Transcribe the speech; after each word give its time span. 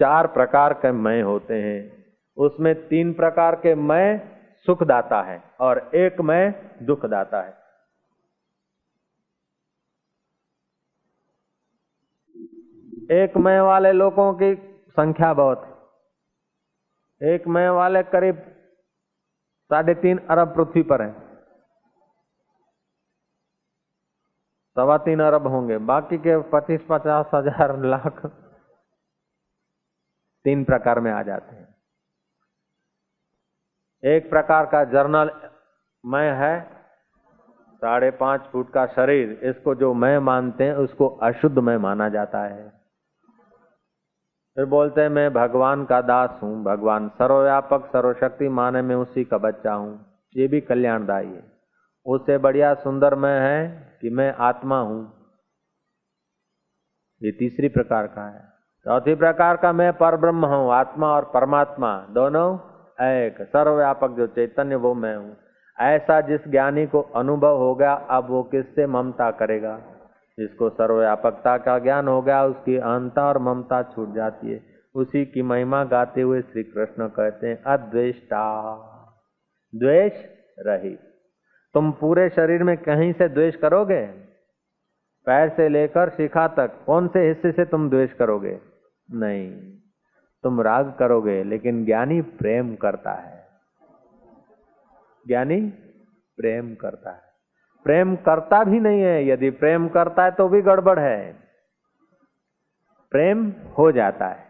चार 0.00 0.26
प्रकार 0.32 0.72
के 0.74 0.92
मय 0.98 1.20
होते 1.22 1.54
हैं। 1.62 1.78
उसमें 2.36 2.74
तीन 2.88 3.12
प्रकार 3.12 3.54
के 3.56 3.74
मय 3.76 4.18
सुखदाता 4.68 5.20
है 5.22 5.42
और 5.60 5.78
एक 5.94 6.20
मय 6.22 6.52
दुखदाता 6.82 7.40
है। 7.42 7.58
एक 13.14 13.36
मय 13.38 13.60
वाले 13.62 13.92
लोगों 13.92 14.32
की 14.34 14.54
संख्या 14.96 15.32
बहुत 15.34 15.64
है। 15.64 17.34
एक 17.34 17.46
मय 17.48 17.68
वाले 17.70 18.02
करीब 18.08 18.36
साढ़े 19.70 19.94
तीन 19.96 20.18
अरब 20.30 20.54
पृथ्वी 20.54 20.82
पर 20.84 21.02
है। 21.02 21.12
सवा 24.76 24.96
तीन 25.00 25.20
अरब 25.20 25.46
होंगे। 25.46 25.78
बाकी 25.86 26.18
के 26.18 26.36
पच्चीस 26.50 26.80
पचास 26.90 27.30
हज़ार 27.34 27.76
लाख 27.84 28.20
तीन 30.44 30.64
प्रकार 30.64 31.00
में 31.00 31.12
आ 31.12 31.22
जाते 31.22 31.56
हैं। 31.56 31.74
एक 34.04 34.30
प्रकार 34.30 34.66
का 34.66 34.84
जर्नल 34.84 35.30
मैं 36.06 36.32
है, 36.32 36.80
साढ़े 37.74 38.10
पाँच 38.10 38.40
फुट 38.40 38.72
का 38.72 38.86
शरीर, 38.86 39.40
इसको 39.44 39.74
जो 39.74 39.94
मैं 39.94 40.18
मानते 40.18 40.64
हैं, 40.64 40.74
उसको 40.74 41.08
अशुद्ध 41.08 41.58
में 41.58 41.76
माना 41.76 42.08
जाता 42.08 42.44
है। 42.44 42.70
फिर 44.56 44.64
बोलते 44.64 45.00
हैं, 45.00 45.08
मैं 45.08 45.32
भगवान 45.32 45.84
का 45.84 46.00
दास 46.00 46.40
हूँ, 46.42 46.64
भगवान 46.64 47.08
सर्वव्यापक 47.08 47.86
सर्वशक्ति 47.86 48.48
माने 48.48 48.82
में 48.82 48.96
उसी 48.96 49.24
का 49.24 49.38
बच्चा 49.38 49.72
हूँ। 49.72 50.06
ये 50.36 50.48
भी 50.48 50.60
कल्याणदायी 50.60 51.28
है। 51.28 51.52
उससे 52.06 52.38
बढ़िया 52.38 52.74
सुंदर 52.74 53.14
मैं 53.14 53.40
है 53.40 53.90
कि 54.00 54.10
मैं 54.10 54.34
आत्मा 54.34 54.80
हूँ। 54.80 55.20
ये 57.22 57.32
तीसरी 57.32 57.68
प्रकार 57.68 58.06
का 58.06 58.28
है। 58.28 58.49
चौथी 58.84 59.14
प्रकार 59.14 59.56
का 59.56 59.72
मैं 59.72 59.92
पर 59.92 60.16
ब्रह्म 60.16 60.44
हूँ, 60.46 60.72
आत्मा 60.72 61.06
और 61.06 61.24
परमात्मा, 61.24 62.06
दोनों 62.10 62.58
एक। 63.06 63.42
सर्वव्यापक 63.42 64.10
जो 64.10 64.26
चैतन्य, 64.26 64.74
वो 64.74 64.94
मैं 64.94 65.16
हूँ। 65.16 65.36
ऐसा 65.80 66.20
जिस 66.20 66.48
ज्ञानी 66.48 66.86
को 66.86 67.00
अनुभव 67.00 67.56
हो 67.56 67.74
गया, 67.74 67.92
अब 67.92 68.26
वो 68.30 68.42
किससे 68.42 68.86
ममता 68.86 69.30
करेगा? 69.30 69.80
जिसको 70.38 70.70
सर्वव्यापकता 70.70 71.58
का 71.58 71.78
ज्ञान 71.78 72.08
हो 72.08 72.22
गया, 72.22 72.44
उसकी 72.44 72.76
अहंता 72.76 73.28
और 73.28 73.38
ममता 73.38 73.82
छूट 73.82 74.14
जाती 74.14 74.52
है। 74.52 74.60
उसी 74.94 75.24
की 75.24 75.42
महिमा 75.42 75.84
गाते 75.84 76.20
हुए 76.20 76.42
श्री 76.42 76.62
कृष्ण 76.62 77.08
कहते 77.08 77.46
हैं, 77.46 77.62
अद्वेष्टा, 77.62 78.74
द्वेष 79.74 80.12
रही 80.58 80.98
तुम 81.74 81.92
पूरे 81.92 82.28
शरीर 82.28 82.62
में 82.62 82.76
कहीं 82.76 83.12
से 83.12 83.28
द्वेष 83.28 83.56
करोगे? 83.56 84.06
पैर 85.26 85.48
से 85.48 85.68
लेकर 85.68 86.08
शिखा 86.08 86.48
तक 86.48 86.70
कौन 86.86 87.08
से 87.08 87.28
हिस्से 87.28 87.52
से 87.52 87.64
तुम 87.64 87.90
द्वेष 87.90 88.12
करोगे? 88.12 88.69
नहीं, 89.12 89.72
तुम 90.42 90.60
राग 90.60 90.94
करोगे, 90.98 91.42
लेकिन 91.42 91.84
ज्ञानी 91.84 92.22
प्रेम 92.22 92.76
करता 92.76 93.12
है। 93.12 93.46
ज्ञानी 95.26 95.60
प्रेम 96.36 96.74
करता 96.74 97.10
है। 97.10 97.20
प्रेम 97.84 98.16
करता 98.16 98.64
भी 98.64 98.80
नहीं 98.80 99.00
है, 99.00 99.26
यदि 99.26 99.50
प्रेम 99.50 99.88
करता 99.88 100.24
है 100.24 100.30
तो 100.30 100.48
भी 100.48 100.62
गड़बड़ 100.62 100.98
है। 100.98 101.36
प्रेम 103.10 103.52
हो 103.78 103.92
जाता 103.92 104.26
है। 104.26 104.44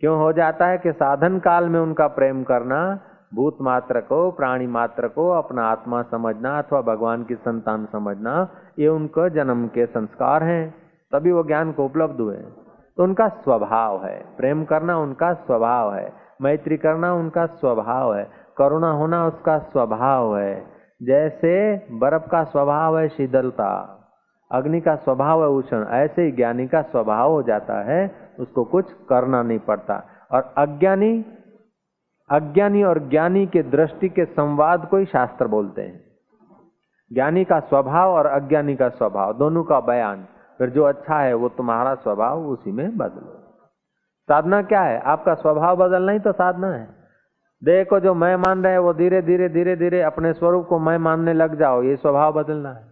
क्यों 0.00 0.18
हो 0.18 0.32
जाता 0.32 0.66
है 0.66 0.78
कि 0.78 0.92
साधन 0.92 1.38
काल 1.38 1.68
में 1.68 1.80
उनका 1.80 2.06
प्रेम 2.06 2.44
करना, 2.44 3.00
भूत 3.34 3.58
मात्र 3.60 4.00
को, 4.00 4.30
प्राणी 4.30 4.66
मात्र 4.66 5.08
को, 5.08 5.30
अपना 5.30 5.62
आत्मा 5.62 6.02
समझना 6.02 6.58
अथवा 6.58 6.80
भगवान 6.80 7.24
की 7.24 7.34
संतान 7.34 7.86
समझना, 7.86 8.48
ये 8.78 8.88
उनको 8.88 9.28
जन्म 9.28 9.68
के 9.68 9.86
संस्कार 9.86 10.42
हैं। 10.42 10.74
तभी 11.12 11.32
वो 11.32 11.42
ज्ञान 11.42 11.72
को 11.72 11.84
उपलब्ध 11.84 12.20
हुए 12.20 12.36
तो 12.96 13.02
उनका 13.02 13.28
स्वभाव 13.28 14.04
है। 14.04 14.24
प्रेम 14.36 14.64
करना 14.64 14.98
उनका 14.98 15.32
स्वभाव 15.32 15.94
है। 15.94 16.12
मैत्री 16.42 16.76
करना 16.76 17.14
उनका 17.14 17.46
स्वभाव 17.46 18.14
है। 18.14 18.30
करुणा 18.56 18.90
होना 18.90 19.26
उसका 19.26 19.58
स्वभाव 19.58 20.38
है। 20.38 20.66
जैसे 21.02 21.76
बर्फ़ 21.90 22.28
का 22.28 22.44
स्वभाव 22.44 22.98
है, 22.98 23.08
शीतलता। 23.08 23.96
अग्नि 24.52 24.80
का 24.80 24.94
स्वभाव 24.94 25.42
है, 25.42 25.48
उष्ण। 25.48 25.86
ऐसे 25.86 26.22
ही 26.22 26.32
ज्ञानी 26.32 26.66
का 26.66 26.82
स्वभाव 26.82 27.30
हो 27.30 27.42
जाता 27.42 27.82
है, 27.82 28.30
उसको 28.40 28.64
कुछ 28.64 28.92
करना 28.92 29.42
नहीं 29.42 29.58
पड़ता। 29.58 30.02
और 30.32 30.54
अज्ञानी 30.58 31.24
अज्ञानी 32.30 32.82
और 32.82 32.98
ज्ञानी 32.98 33.46
के 33.46 33.62
दृष्टि 33.62 34.08
के 34.08 34.24
संवाद 34.24 34.86
को 34.86 34.96
ही 34.96 35.04
शास्त्र 35.04 35.46
बोलते 35.46 35.82
हैं। 35.82 36.04
ज्ञानी 37.12 37.44
का 37.44 37.60
स्वभाव 37.60 38.10
और 38.10 38.26
अज्ञानी 38.26 38.76
का 38.76 38.88
स्वभाव, 38.88 39.32
दोनों 39.32 39.64
का 39.64 39.80
बयान। 39.80 40.26
फिर 40.60 40.70
जो 40.70 40.84
अच्छा 40.84 41.20
है 41.20 41.34
वो 41.34 41.48
तुम्हारा 41.48 41.94
स्वभाव 41.94 42.46
उसी 42.46 42.72
में 42.72 42.96
बदलो। 42.96 43.56
साधना 44.28 44.62
क्या 44.62 44.82
है? 44.82 45.00
आपका 45.00 45.34
स्वभाव 45.34 45.76
बदलना 45.76 46.12
ही 46.12 46.18
तो 46.18 46.32
साधना 46.32 46.72
है। 46.74 47.84
को 47.84 48.00
जो 48.00 48.14
मैं 48.14 48.36
मान 48.36 48.62
रहे 48.62 48.72
हैं, 48.72 48.78
वो 48.78 48.92
धीरे 48.94 49.22
धीरे 49.22 49.48
धीरे 49.48 49.76
धीरे 49.76 50.02
अपने 50.02 50.32
स्वरूप 50.32 50.66
को 50.66 50.78
मैं 50.78 50.98
मानने 50.98 51.32
लग 51.32 51.54
जाओ, 51.54 51.82
ये 51.82 51.96
स्वभाव 51.96 52.32
बदलना 52.32 52.72
है। 52.72 52.84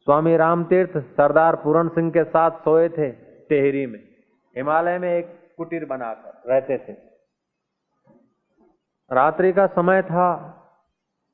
स्वामी 0.00 0.36
राम 0.36 0.64
तीर्थ 0.64 0.98
सरदार 0.98 1.56
पूरण 1.56 1.88
सिंह 1.88 2.10
के 2.10 2.24
साथ 2.24 2.50
सोए 2.50 2.88
थे 2.88 3.08
टेहरी 3.48 3.86
में। 3.86 4.00
हिमालय 4.56 4.98
में 4.98 5.14
एक 5.14 5.54
कुटीर 5.56 5.84
बनाकर 5.84 6.52
रहते 6.52 6.78
थे। 6.78 6.92
रात्रि 9.14 9.52
का 9.52 9.66
समय 9.66 10.02
था, 10.02 10.54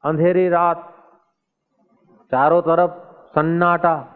अंधेरी 0.05 0.49
रात, 0.49 0.94
चारों 2.31 2.62
तरफ़ 2.62 2.91
सन्नाटा। 3.26 4.11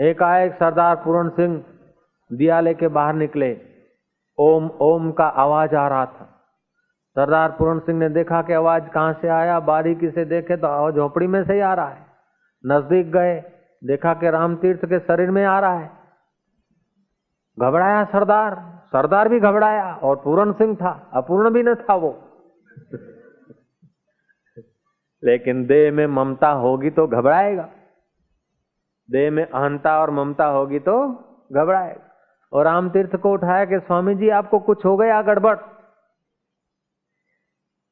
एकाएक 0.00 0.54
सरदार 0.54 0.96
पूरण 0.96 1.28
सिंह 1.28 1.64
दिया 2.32 2.60
लेके 2.60 2.88
बाहर 2.88 3.14
निकले। 3.14 3.60
ओम 4.38 4.70
ओम 4.80 5.12
का 5.12 5.24
आवाज़ 5.24 5.76
आ 5.76 5.88
रहा 5.88 6.06
था। 6.06 6.24
सरदार 7.14 7.50
पूरण 7.50 7.78
सिंह 7.78 7.98
ने 7.98 8.08
देखा 8.08 8.42
कि 8.42 8.52
आवाज़ 8.52 8.82
कहाँ 8.82 9.12
से 9.12 9.28
आया, 9.28 9.60
बारीकी 9.60 10.10
से 10.10 10.24
देखे 10.24 10.56
तो 10.56 10.66
आवाज़ 10.66 10.94
झोपड़ी 10.94 11.26
में 11.26 11.44
से 11.44 11.54
ही 11.54 11.60
आ 11.60 11.74
रहा 11.74 11.88
है। 11.88 12.06
नज़दीक 12.66 13.12
गए, 13.12 13.40
देखा 13.84 14.14
कि 14.14 14.30
राम 14.30 14.56
तीर्थ 14.56 14.86
के 14.86 14.98
शरीर 14.98 15.30
में 15.30 15.44
आ 15.44 15.60
रहा 15.60 15.78
है। 15.78 15.90
घबराया 17.58 18.04
सरदार 18.04 18.78
सरदार 18.86 19.28
भी 19.28 19.40
घबराया 19.40 19.94
और 19.94 20.16
पूरण 20.16 20.52
सिंह 20.52 20.74
था, 20.74 21.10
अपूर्ण 21.12 21.50
भी 21.50 21.62
न 21.62 21.74
था 21.74 21.94
वो। 21.94 22.18
लेकिन 25.24 25.66
देह 25.66 25.92
में 25.92 26.06
ममता 26.06 26.48
होगी 26.48 26.90
तो 26.90 27.06
घबराएगा। 27.06 27.68
देह 29.10 29.30
में 29.30 29.44
अहंता 29.44 30.00
और 30.00 30.10
ममता 30.10 30.46
होगी 30.46 30.78
तो 30.78 31.08
घबराएगा 31.52 32.14
और 32.52 32.64
राम 32.64 32.90
तीर्थ 32.90 33.16
को 33.16 33.32
उठाया 33.32 33.64
कि 33.64 33.78
स्वामी 33.78 34.14
जी 34.14 34.28
आपको 34.28 34.58
कुछ 34.58 34.84
हो 34.84 34.96
गया 34.96 35.22
गड़बड़। 35.22 35.56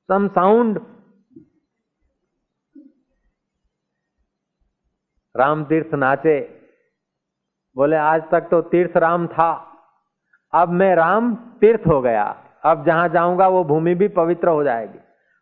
सम 0.08 0.28
साउंड। 0.28 0.80
राम 5.36 5.64
तीर्थ 5.64 5.94
नाचे। 5.94 6.60
बोले, 7.76 7.96
आज 7.96 8.22
तक 8.30 8.40
तो 8.40 8.62
तीर्थ 8.62 8.96
राम 8.96 9.26
था। 9.26 9.72
अब 10.54 10.68
मैं 10.68 10.94
राम 10.94 11.34
तीर्थ 11.34 11.86
हो 11.86 12.00
गया। 12.00 12.44
अब 12.64 12.84
जहाँ 12.84 13.08
जाऊँगा, 13.08 13.48
वो 13.48 13.64
भूमि 13.64 13.94
भी 13.94 14.08
पवित्र 14.08 14.48
हो 14.48 14.64
जाएगी। 14.64 14.98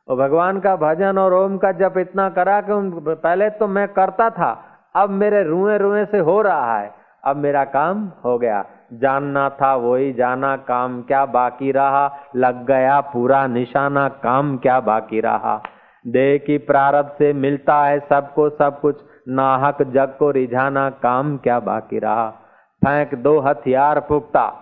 और 0.08 0.16
भगवान 0.16 0.60
का 0.60 0.76
भजन 0.76 1.18
और 1.18 1.32
ओम 1.32 1.58
का 1.58 1.72
जप 1.72 1.94
इतना 1.98 2.30
करा 2.30 2.60
कि 2.60 2.70
पहले 3.14 3.50
तो 3.50 3.68
मैं 3.68 3.88
करता 3.88 4.30
था। 4.30 4.73
अब 4.96 5.10
मेरे 5.10 5.42
रुए 5.42 5.78
रुए 5.78 6.04
से 6.04 6.18
हो 6.18 6.42
रहा 6.42 6.78
है। 6.78 6.94
अब 7.24 7.36
मेरा 7.36 7.64
काम 7.64 8.12
हो 8.24 8.38
गया। 8.38 8.64
जानना 8.92 9.48
था 9.48 9.74
वही 9.74 10.12
जाना, 10.12 10.56
काम 10.56 11.02
क्या 11.02 11.26
बाकी 11.26 11.72
रहा? 11.72 12.16
लग 12.36 12.66
गया 12.66 13.00
पूरा 13.00 13.46
निशाना, 13.46 14.08
काम 14.08 14.56
क्या 14.56 14.80
बाकी 14.80 15.20
रहा? 15.20 15.62
देह 16.06 16.38
की 16.38 16.58
प्रारब्ध 16.58 17.10
से 17.10 17.32
मिलता 17.32 17.84
है 17.84 18.00
सबको, 18.00 18.50
सब 18.50 18.80
कुछ। 18.80 19.00
नाहक 19.28 19.82
जग 19.82 20.16
को 20.18 20.30
रिझाना, 20.30 20.90
काम 20.90 21.36
क्या 21.36 21.60
बाकी 21.60 21.98
रहा? 21.98 22.30
फेंक 22.84 23.14
दो 23.14 23.40
हथियार 23.40 24.00
पुख्ता। 24.00 24.60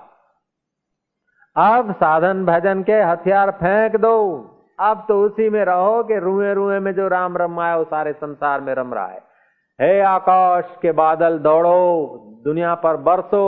अब 1.56 1.92
साधन 1.92 2.44
भजन 2.44 2.82
के 2.82 2.92
हथियार 2.92 3.50
फेंक 3.50 3.96
दो। 3.96 4.48
अब 4.80 5.04
तो 5.08 5.22
उसी 5.22 5.50
में 5.50 5.64
रहो 5.64 6.02
कि 6.02 6.18
रुए 6.18 6.54
रुए 6.54 6.78
में 6.78 6.94
जो 6.94 7.08
राम 7.08 7.36
रमाया 7.36 7.76
वो 7.76 7.84
सारे 7.84 8.12
संसार 8.12 8.60
में 8.60 8.74
रम 8.74 8.94
रहा 8.94 9.06
है। 9.06 9.31
हे 9.80 10.00
आकाश 10.00 10.64
के 10.82 10.92
बादल 10.92 11.38
दौड़ो, 11.38 12.18
दुनिया 12.44 12.74
पर 12.74 12.96
बरसो 12.96 13.46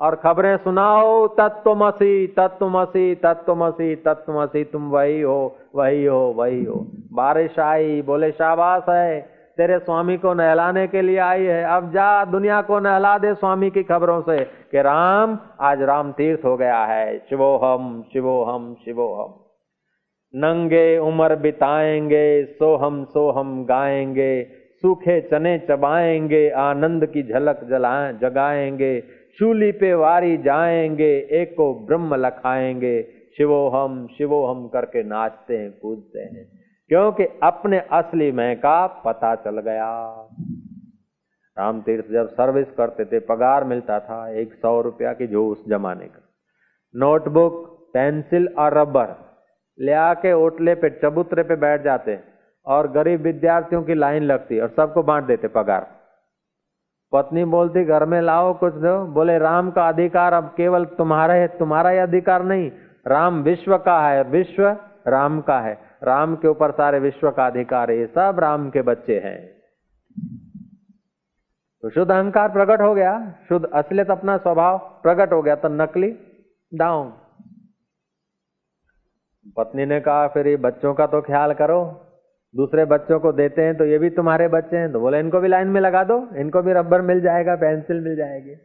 और 0.00 0.14
खबरें 0.14 0.56
सुनाओ 0.56 1.26
तत्वमसी 1.26 2.26
तत्वमसी 2.26 3.14
तत्वमसी 3.14 3.96
तत्वमसी 3.96 4.64
तुम 4.64 4.90
वही 4.90 5.20
हो 5.20 5.56
वही 5.74 6.04
हो 6.04 6.34
वही 6.36 6.64
हो। 6.64 6.86
बारिश 7.12 7.58
आई, 7.58 8.02
बोले, 8.02 8.30
शाबाश 8.30 8.82
है, 8.88 9.20
तेरे 9.56 9.78
स्वामी 9.78 10.16
को 10.16 10.34
नहलाने 10.34 10.86
के 10.86 11.02
लिए 11.02 11.18
आई 11.18 11.44
है। 11.44 11.64
अब 11.64 11.90
जा, 11.90 12.24
दुनिया 12.24 12.62
को 12.62 12.78
नहला 12.80 13.18
दे 13.18 13.34
स्वामी 13.34 13.70
की 13.70 13.82
खबरों 13.82 14.20
से 14.20 14.44
कि 14.44 14.82
राम 14.82 15.38
आज 15.60 15.82
राम 15.82 16.12
तीर्थ 16.12 16.44
हो 16.44 16.56
गया 16.56 16.84
है। 16.84 17.18
शिवो 17.18 17.56
हम 17.56 18.04
शिवो 18.12 18.44
हम 18.44 18.74
शिवो 18.84 19.14
हम 19.14 19.38
नंगे 20.34 20.98
उम्र 20.98 21.36
बिताएँगे 21.36 22.44
सो 22.44 22.76
हम 22.76 23.04
सो 23.04 23.30
हम 23.30 23.64
गाएँगे 23.64 24.61
सूखे 24.82 25.20
चने 25.20 25.58
चबाएँगे, 25.58 26.50
आनंद 26.50 27.06
की 27.06 27.22
झलक 27.22 27.64
जलाए, 27.64 28.12
जगाएँगे 28.12 29.04
चूली 29.38 29.72
पे 29.72 29.94
वारी 29.94 30.36
जाएँगे, 30.36 31.28
एक 31.30 31.56
को 31.56 31.74
ब्रह्म 31.74 32.14
लखाएँगे, 32.14 33.02
शिवो 33.36 33.68
हम 33.68 34.08
शिवो 34.18 34.46
हम 34.46 34.68
करके 34.68 35.02
नाचते 35.02 35.58
हैं, 35.58 35.78
कूदते 35.82 36.18
हैं। 36.18 36.48
क्योंकि 36.88 37.24
अपने 37.42 37.78
असली 37.78 38.32
मैं 38.32 38.56
का 38.56 38.86
पता 38.86 39.34
चल 39.34 39.60
गया। 39.60 40.12
राम 41.58 41.80
तीर्थ 41.80 42.12
जब 42.12 42.28
सर्विस 42.28 42.66
करते 42.70 43.04
थे, 43.04 43.18
पगार 43.18 43.64
मिलता 43.64 44.00
था 44.00 44.30
एक 44.30 44.54
सौ 44.54 44.80
रुपया 44.80 45.12
की 45.12 45.26
जो 45.26 45.48
उस 45.48 45.68
जमाने 45.68 46.04
का। 46.04 46.22
नोटबुक, 46.96 47.78
पेंसिल 47.94 48.48
और 48.58 48.78
रबर 48.78 49.08
ले 49.80 49.92
आके 49.92 50.32
ओटले 50.32 50.74
पे, 50.74 50.90
चबूतरे 50.90 51.42
पे 51.42 51.56
बैठ 51.56 51.82
जाते 51.82 52.31
और 52.66 52.90
गरीब 52.92 53.22
विद्यार्थियों 53.22 53.82
की 53.82 53.94
लाइन 53.94 54.22
लगती 54.22 54.60
और 54.60 54.68
सबको 54.68 55.02
बांट 55.02 55.24
देते 55.24 55.48
पगार। 55.48 55.86
पत्नी 57.12 57.44
बोलती, 57.46 57.84
घर 57.84 58.04
में 58.04 58.20
लाओ 58.22 58.52
कुछ 58.58 58.74
दो। 58.74 58.98
बोले, 59.06 59.38
राम 59.38 59.70
का 59.70 59.88
अधिकार 59.88 60.32
अब 60.32 60.52
केवल 60.56 60.84
तुम्हारा 60.98 61.34
है, 61.34 61.46
तुम्हारा 61.48 61.90
ही 61.90 61.98
अधिकार 61.98 62.44
नहीं, 62.44 62.70
राम 63.06 63.42
विश्व 63.42 63.76
का 63.78 64.00
है, 64.00 64.22
विश्व 64.24 64.68
राम 65.08 65.40
का 65.40 65.58
है। 65.60 65.72
राम 66.04 66.34
के 66.36 66.48
ऊपर 66.48 66.70
सारे 66.70 66.98
विश्व 66.98 67.30
का 67.30 67.46
अधिकार 67.46 67.90
है 67.90 68.06
सब 68.06 68.38
राम 68.40 68.68
के 68.70 68.82
बच्चे 68.82 69.18
हैं। 69.18 69.38
तो 71.82 71.90
शुद्ध 71.90 72.10
अहंकार 72.10 72.48
प्रकट 72.48 72.80
हो 72.80 72.94
गया, 72.94 73.12
शुद्ध 73.48 73.66
असलियत 73.66 74.10
अपना 74.10 74.36
स्वभाव 74.36 74.78
प्रकट 75.02 75.32
हो 75.32 75.42
गया 75.42 75.54
तो 75.56 75.68
नकली 75.70 76.10
डाउन 76.72 77.12
पत्नी 79.56 79.86
ने 79.86 80.00
कहा, 80.00 80.26
फिर 80.28 80.46
ये 80.46 80.56
बच्चों 80.58 80.94
का 80.94 81.06
तो 81.06 81.20
ख्याल 81.22 81.52
करो 81.54 81.82
दूसरे 82.54 82.84
बच्चों 82.86 83.18
को 83.20 83.32
देते 83.32 83.62
हैं 83.62 83.76
तो 83.76 83.84
ये 83.84 83.98
भी 83.98 84.10
तुम्हारे 84.10 84.48
बच्चे 84.48 84.76
हैं 84.76 84.92
तो 84.92 85.00
बोले, 85.00 85.18
इनको 85.20 85.40
भी 85.40 85.48
लाइन 85.48 85.68
में 85.68 85.80
लगा 85.80 86.02
दो, 86.04 86.18
इनको 86.36 86.62
भी 86.62 86.72
रबर 86.72 87.00
मिल 87.02 87.20
जाएगा, 87.20 87.54
पेंसिल 87.56 88.00
मिल 88.00 88.16
जाएगी। 88.16 88.56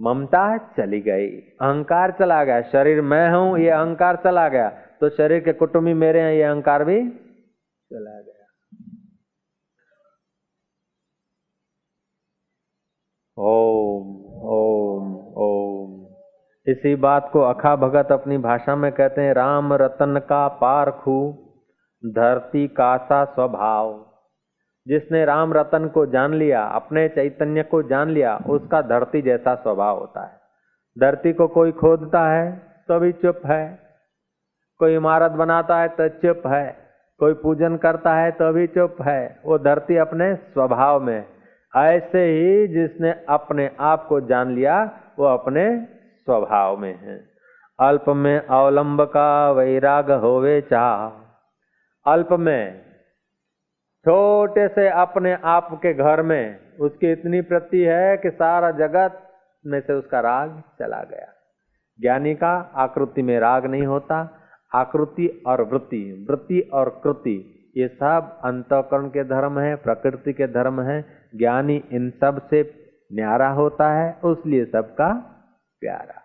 ममता 0.00 0.56
चली 0.76 1.00
गई, 1.00 1.26
अहंकार 1.62 2.10
चला 2.10 2.42
गया, 2.44 2.60
शरीर 2.70 3.00
मैं 3.02 3.28
हूँ, 3.30 3.58
ये 3.58 3.68
अहंकार 3.70 4.16
चला 4.24 4.48
गया 4.48 4.68
तो 5.00 5.08
शरीर 5.10 5.40
के 5.40 5.52
कुटुंबी 5.54 5.94
मेरे 5.94 6.20
हैं, 6.20 6.32
ये 6.32 6.42
अहंकार 6.42 6.84
भी 6.84 6.98
चला 7.00 8.10
गया। 8.12 8.32
ओम 13.38 14.10
ओम 14.50 15.14
ओम। 15.42 16.04
इसी 16.66 16.94
बात 16.96 17.30
को 17.32 17.40
अखा 17.42 17.76
भगत 17.76 18.12
अपनी 18.12 18.38
भाषा 18.40 18.76
में 18.76 18.90
कहते 18.92 19.20
हैं, 19.20 19.32
राम 19.34 19.72
रतन 19.74 20.18
का 20.28 20.46
पारखू। 20.58 21.16
धरती 22.06 22.68
का 22.68 22.96
सा 22.96 23.24
स्वभाव। 23.24 24.06
जिसने 24.88 25.24
राम 25.24 25.52
रतन 25.52 25.86
को 25.86 26.06
जान 26.06 26.34
लिया, 26.34 26.62
अपने 26.62 27.08
चैतन्य 27.08 27.62
को 27.62 27.82
जान 27.82 28.08
लिया, 28.08 28.40
उसका 28.48 28.82
धरती 28.82 29.22
जैसा 29.22 29.54
स्वभाव 29.54 29.98
होता 29.98 30.24
है। 30.24 30.40
धरती 31.00 31.32
को 31.32 31.48
कोई 31.48 31.72
खोदता 31.72 32.26
है 32.26 32.62
तो 32.88 32.98
भी 32.98 33.12
चुप 33.12 33.40
है। 33.46 33.78
कोई 34.78 34.94
इमारत 34.94 35.30
बनाता 35.30 35.78
है 35.78 35.88
तो 35.88 36.08
चुप 36.08 36.42
है। 36.46 36.76
कोई 37.18 37.32
पूजन 37.32 37.76
करता 37.76 38.14
है 38.14 38.30
तो 38.30 38.52
भी 38.52 38.66
चुप 38.66 38.96
है। 39.02 39.40
वो 39.44 39.58
धरती 39.58 39.96
अपने 39.96 40.34
स्वभाव 40.34 41.00
में 41.00 41.24
ऐसे 41.76 42.24
ही 42.24 42.68
जिसने 42.68 43.10
अपने 43.28 43.70
आप 43.80 44.06
को 44.06 44.20
जान 44.20 44.50
लिया, 44.50 44.90
वो 45.18 45.24
अपने 45.24 45.86
स्वभाव 46.24 46.76
में 46.76 46.98
है। 46.98 47.24
अल्प 47.80 48.04
में 48.08 48.46
अवलंब 48.46 49.02
का 49.02 49.50
वैराग 49.50 50.10
होवे 50.10 50.60
चाह। 50.60 51.23
अल्प 52.06 52.28
में, 52.32 52.80
छोटे 54.04 54.68
से 54.68 54.88
अपने 54.88 55.38
आप 55.44 55.68
के 55.72 55.94
घर 55.94 56.22
में, 56.22 56.76
उसकी 56.80 57.12
इतनी 57.12 57.40
प्रति 57.40 57.78
है 57.78 58.16
कि 58.16 58.30
सारा 58.30 58.70
जगत 58.70 59.30
में 59.66 59.80
से 59.80 59.92
उसका 59.92 60.20
राग 60.20 60.62
चला 60.78 61.02
गया। 61.02 61.26
ज्ञानी 62.00 62.34
का 62.34 62.72
आकृति 62.74 63.22
में 63.22 63.40
राग 63.40 63.66
नहीं 63.66 63.86
होता, 63.86 64.38
आकृति 64.74 65.42
और 65.46 65.62
वृत्ति 65.62 66.26
वृत्ति 66.30 66.60
और 66.60 67.00
कृति, 67.04 67.50
ये 67.76 67.88
सब 67.88 68.40
अंतकरण 68.44 69.08
के 69.08 69.24
धर्म 69.24 69.58
है, 69.58 69.76
प्रकृति 69.76 70.32
के 70.32 70.46
धर्म 70.46 70.80
है। 70.80 71.04
ज्ञानी 71.36 71.84
इन 71.92 72.10
सबसे 72.10 72.74
न्यारा 73.12 73.48
होता 73.48 73.92
है, 73.92 74.18
उसलिए 74.24 74.64
सबका 74.64 75.12
प्यारा। 75.80 76.20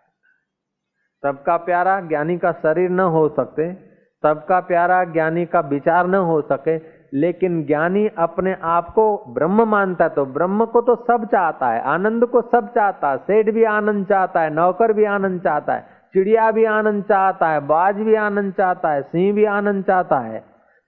सबका 1.24 1.58
प्यारा, 1.58 2.02
ज्ञानी 2.02 2.38
का 2.38 2.52
शरीर 2.52 2.90
न 2.90 3.00
हो 3.00 3.30
सकते 3.30 3.89
सबका 4.24 4.60
प्यारा 4.60 5.04
ज्ञानी 5.04 5.46
का 5.46 5.60
विचार 5.60 6.08
न 6.08 6.16
हो 6.16 6.42
सके, 6.42 6.78
लेकिन 7.14 7.64
ज्ञानी 7.66 8.08
अपने 8.08 8.56
आप 8.64 8.90
को 8.90 9.26
ब्रह्म 9.28 9.64
मानता 9.64 10.04
है 10.04 10.10
तो 10.10 10.26
ब्रह्म 10.26 10.66
को 10.66 10.82
तो 10.82 10.96
सब 10.96 11.26
चाहता 11.26 11.68
है, 11.68 11.82
आनंद 11.82 12.26
को 12.26 12.42
सब 12.42 12.68
चाहता 12.68 13.12
है, 13.12 13.18
सेठ 13.18 13.54
भी 13.54 13.64
आनंद 13.64 14.06
चाहता 14.08 14.42
है, 14.42 14.50
नौकर 14.50 14.94
भी 14.94 15.06
आनंद 15.06 15.42
चाहता 15.42 15.74
है, 15.74 15.82
चिड़िया 16.14 16.52
भी 16.52 16.66
आनंद 16.66 17.04
चाहता 17.04 17.50
है, 17.50 17.60
बाज 17.60 17.96
भी 17.96 18.16
आनंद 18.16 18.54
चाहता 18.54 18.90
है, 18.90 19.02
सिंह 19.02 19.34
भी 19.36 19.46
आनंद 19.46 19.84
चाहता 19.84 20.20
है, 20.20 20.40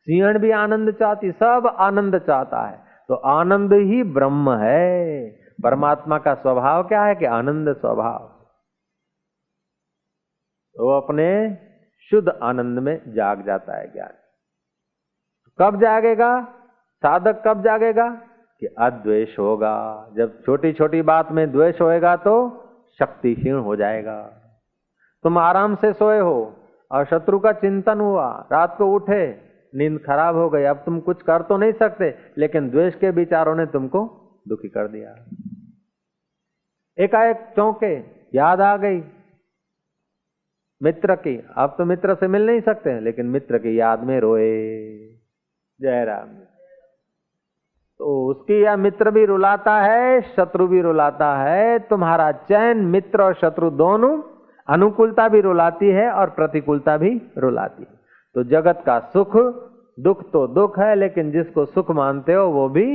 सिंहण 0.07 0.39
भी 0.39 0.51
आनंद 0.51 0.91
चाहती, 0.91 1.31
सब 1.31 1.75
आनंद 1.79 2.17
चाहता 2.17 2.61
है। 2.67 2.79
तो 3.07 3.15
आनंद 3.15 3.73
ही 3.73 4.03
ब्रह्म 4.03 4.53
है। 4.53 5.29
परमात्मा 5.63 6.17
का 6.17 6.33
स्वभाव 6.33 6.83
क्या 6.83 7.03
है 7.03 7.15
कि 7.15 7.25
आनंद 7.25 7.73
स्वभाव? 7.73 8.23
वो 10.79 10.97
अपने 10.97 11.27
शुद्ध 12.11 12.29
आनंद 12.29 12.79
में 12.79 13.13
जाग 13.13 13.45
जाता 13.45 13.77
है 13.77 13.93
ज्ञान। 13.93 14.09
कब 15.59 15.81
जागेगा? 15.81 16.43
साधक 16.95 17.43
कब 17.45 17.63
जागेगा? 17.63 18.09
कि 18.59 18.65
अद्वेष 18.65 19.39
होगा। 19.39 20.09
जब 20.17 20.43
छोटी 20.43 20.73
छोटी 20.73 21.01
बात 21.01 21.31
में 21.31 21.51
द्वेष 21.51 21.81
होएगा 21.81 22.15
तो 22.15 22.63
शक्तिहीन 22.99 23.55
हो 23.55 23.75
जाएगा। 23.75 24.21
तुम 25.23 25.37
आराम 25.37 25.75
से 25.75 25.93
सोए 25.93 26.19
हो 26.19 26.55
और 26.91 27.05
शत्रु 27.05 27.39
का 27.39 27.51
चिंतन 27.51 27.99
हुआ। 27.99 28.47
रात 28.51 28.75
को 28.77 28.93
उठे, 28.93 29.41
नींद 29.75 29.99
खराब 29.99 30.35
हो 30.35 30.49
गई। 30.49 30.63
अब 30.63 30.77
तुम 30.77 30.99
कुछ 30.99 31.21
कर 31.21 31.41
तो 31.41 31.57
नहीं 31.57 31.73
सकते, 31.73 32.17
लेकिन 32.37 32.69
द्वेष 32.69 32.95
के 32.95 33.09
विचारों 33.09 33.55
ने 33.55 33.65
तुमको 33.65 34.17
दुखी 34.47 34.69
कर 34.69 34.87
दिया। 34.87 35.15
एकाएक 37.03 37.53
चौंके, 37.55 37.95
याद 38.37 38.61
आ 38.61 38.77
गई। 38.77 39.03
मित्र 40.83 41.15
की। 41.15 41.43
आप 41.57 41.75
तो 41.77 41.85
मित्र 41.85 42.15
से 42.15 42.27
मिल 42.27 42.45
नहीं 42.45 42.61
सकते 42.61 42.89
हैं 42.89 43.01
लेकिन 43.01 43.25
मित्र 43.25 43.57
की 43.57 43.79
याद 43.79 44.03
में 44.03 44.19
रोए। 44.19 44.51
जय 45.81 46.05
राम। 46.05 46.27
तो 47.99 48.29
उसकी 48.29 48.63
या 48.65 48.75
मित्र 48.77 49.11
भी 49.11 49.25
रुलाता 49.25 49.81
है, 49.81 50.21
शत्रु 50.21 50.67
भी 50.67 50.81
रुलाता 50.81 51.35
है। 51.37 51.79
तुम्हारा 51.79 52.31
चैन, 52.31 52.77
मित्र 52.77 53.21
और 53.21 53.33
शत्रु 53.33 53.69
दोनों 53.69 54.21
अनुकूलता 54.69 55.27
भी 55.27 55.41
रुलाती 55.41 55.89
है 55.89 56.11
और 56.11 56.29
प्रतिकूलता 56.29 56.97
भी 56.97 57.21
रुलाती 57.37 57.83
है। 57.83 57.99
तो 58.35 58.43
जगत 58.43 58.83
का 58.85 58.99
सुख, 58.99 59.37
दुख 59.99 60.31
तो 60.31 60.47
दुख 60.47 60.79
है, 60.79 60.95
लेकिन 60.95 61.31
जिसको 61.31 61.65
सुख 61.65 61.91
मानते 61.91 62.33
हो, 62.33 62.47
वो 62.47 62.69
भी 62.69 62.85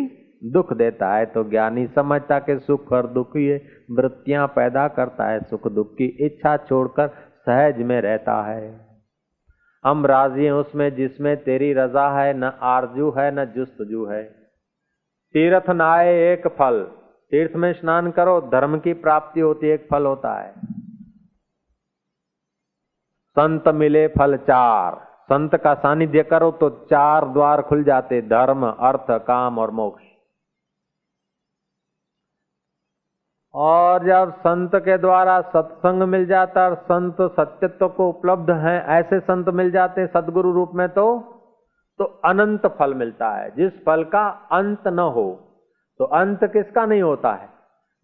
दुख 0.44 0.72
देता 0.72 1.14
है। 1.14 1.26
तो 1.26 1.44
ज्ञानी 1.44 1.86
समझता 1.86 2.38
के 2.38 2.58
सुख 2.58 2.92
और 2.92 3.06
दुख, 3.06 3.36
ये 3.36 3.64
वृत्तियाँ 3.90 4.46
पैदा 4.46 4.88
करता 4.88 5.28
है। 5.28 5.40
सुख 5.40 5.68
दुख 5.68 5.94
की 5.94 6.06
इच्छा 6.20 6.56
छोड़कर 6.56 7.10
सहज 7.46 7.82
में 7.82 8.00
रहता 8.00 8.42
है। 8.42 8.86
हम 9.84 10.06
राज़ी 10.06 10.44
हैं 10.44 10.52
उसमें 10.52 10.94
जिसमें 10.94 11.36
तेरी 11.36 11.72
रजा 11.72 12.08
है, 12.20 12.34
न 12.34 12.44
आरज़ू 12.44 13.10
है, 13.10 13.30
न 13.30 13.44
जुस्तजू 13.44 14.06
है। 14.06 14.22
तीर्थ 15.32 15.70
नाए 15.70 16.32
एक 16.32 16.48
फल। 16.48 16.82
तीर्थ 17.30 17.56
में 17.56 17.72
स्नान 17.72 18.10
करो, 18.10 18.40
धर्म 18.40 18.78
की 18.78 18.92
प्राप्ति 18.92 19.40
होती 19.40 19.66
एक 19.66 19.88
फल 19.90 20.06
होता 20.06 20.34
है। 20.34 20.52
संत 23.30 23.68
मिले 23.68 24.06
फल 24.08 24.36
चार। 24.36 25.06
संत 25.22 25.56
का 25.56 25.74
सानिध्य 25.74 26.22
करो 26.22 26.50
तो 26.50 26.70
चार 26.70 27.24
द्वार 27.24 27.62
खुल 27.62 27.84
जाते। 27.84 28.22
धर्म, 28.22 28.66
अर्थ, 28.66 29.06
काम 29.10 29.58
और 29.58 29.70
मोक्ष। 29.70 30.05
और 33.56 34.04
जब 34.04 34.32
संत 34.38 34.74
के 34.76 34.96
द्वारा 34.98 35.40
सत्संग 35.40 36.02
मिल 36.02 36.26
जाता 36.26 36.64
और 36.64 36.74
संत 36.74 37.16
सत्यत्व 37.32 37.88
को 37.88 38.08
उपलब्ध 38.08 38.50
है, 38.50 38.78
ऐसे 38.90 39.20
संत 39.20 39.48
मिल 39.50 39.70
जाते 39.70 40.00
हैं 40.00 40.08
सदगुरु 40.14 40.52
रूप 40.52 40.72
में 40.74 40.88
तो 40.88 41.06
तो 42.00 42.04
अनंत 42.24 42.66
फल 42.78 42.94
मिलता 42.94 43.28
है। 43.30 43.50
जिस 43.56 43.72
फल 43.84 44.04
का 44.04 44.26
अंत 44.52 44.88
न 44.88 44.98
हो 44.98 45.28
तो 46.00 46.04
अंत 46.04 46.44
किसका 46.44 46.84
नहीं 46.86 47.02
होता 47.02 47.32
है? 47.32 47.48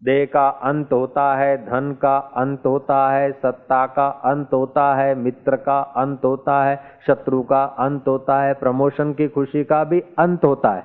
देह 0.01 0.25
का 0.33 0.47
अंत 0.63 0.93
होता 0.93 1.33
है, 1.35 1.57
धन 1.65 1.91
का 2.01 2.17
अंत 2.17 2.65
होता 2.65 3.09
है, 3.11 3.31
सत्ता 3.31 3.85
का 3.87 4.07
अंत 4.25 4.53
होता 4.53 4.93
है, 4.95 5.13
मित्र 5.15 5.55
का 5.57 5.79
अंत 5.79 6.25
होता 6.25 6.63
है, 6.63 6.79
शत्रु 7.07 7.41
का 7.43 7.63
अंत 7.63 8.07
होता 8.07 8.41
है, 8.41 8.53
प्रमोशन 8.53 9.13
की 9.13 9.27
खुशी 9.27 9.63
का 9.63 9.83
भी 9.83 9.99
अंत 10.19 10.45
होता 10.45 10.71
है। 10.71 10.81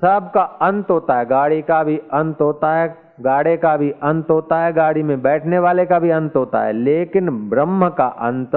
सब 0.00 0.30
का 0.34 0.42
अंत 0.42 0.90
होता 0.90 1.14
है, 1.14 1.26
गाड़ी 1.26 1.62
का 1.62 1.82
भी 1.84 1.98
अंत 2.12 2.40
होता 2.40 2.74
है 2.74 2.88
गाड़े 3.20 3.56
का 3.56 3.76
भी 3.76 3.90
अंत 3.90 4.30
होता 4.30 4.60
है, 4.60 4.72
गाड़ी 4.72 5.02
में 5.02 5.22
बैठने 5.22 5.58
वाले 5.58 5.86
का 5.86 5.98
भी 5.98 6.10
अंत 6.10 6.36
होता 6.36 6.62
है, 6.62 6.72
लेकिन 6.72 7.50
ब्रह्म 7.50 7.88
का 7.88 8.06
अंत 8.06 8.50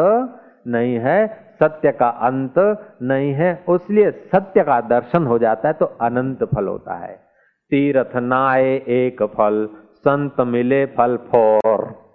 नहीं 0.67 0.95
है, 0.95 1.47
सत्य 1.59 1.91
का 1.91 2.09
अंत 2.09 2.53
नहीं 3.01 3.33
है, 3.33 3.65
उसलिए 3.69 4.11
सत्य 4.11 4.63
का 4.63 4.81
दर्शन 4.81 5.25
हो 5.25 5.39
जाता 5.39 5.67
है 5.67 5.73
तो 5.73 5.85
अनंत 5.85 6.43
फल 6.43 6.67
होता 6.67 6.93
है। 6.93 7.31
तीर्थ 7.71 8.15
नाय 8.15 8.73
एक 8.73 9.23
फल, 9.23 9.69
संत 9.95 10.39
मिले 10.39 10.85
फल 10.85 11.17
फोर। 11.17 12.05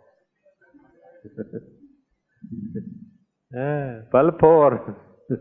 फल 4.12 4.30
फोर। 4.30 4.96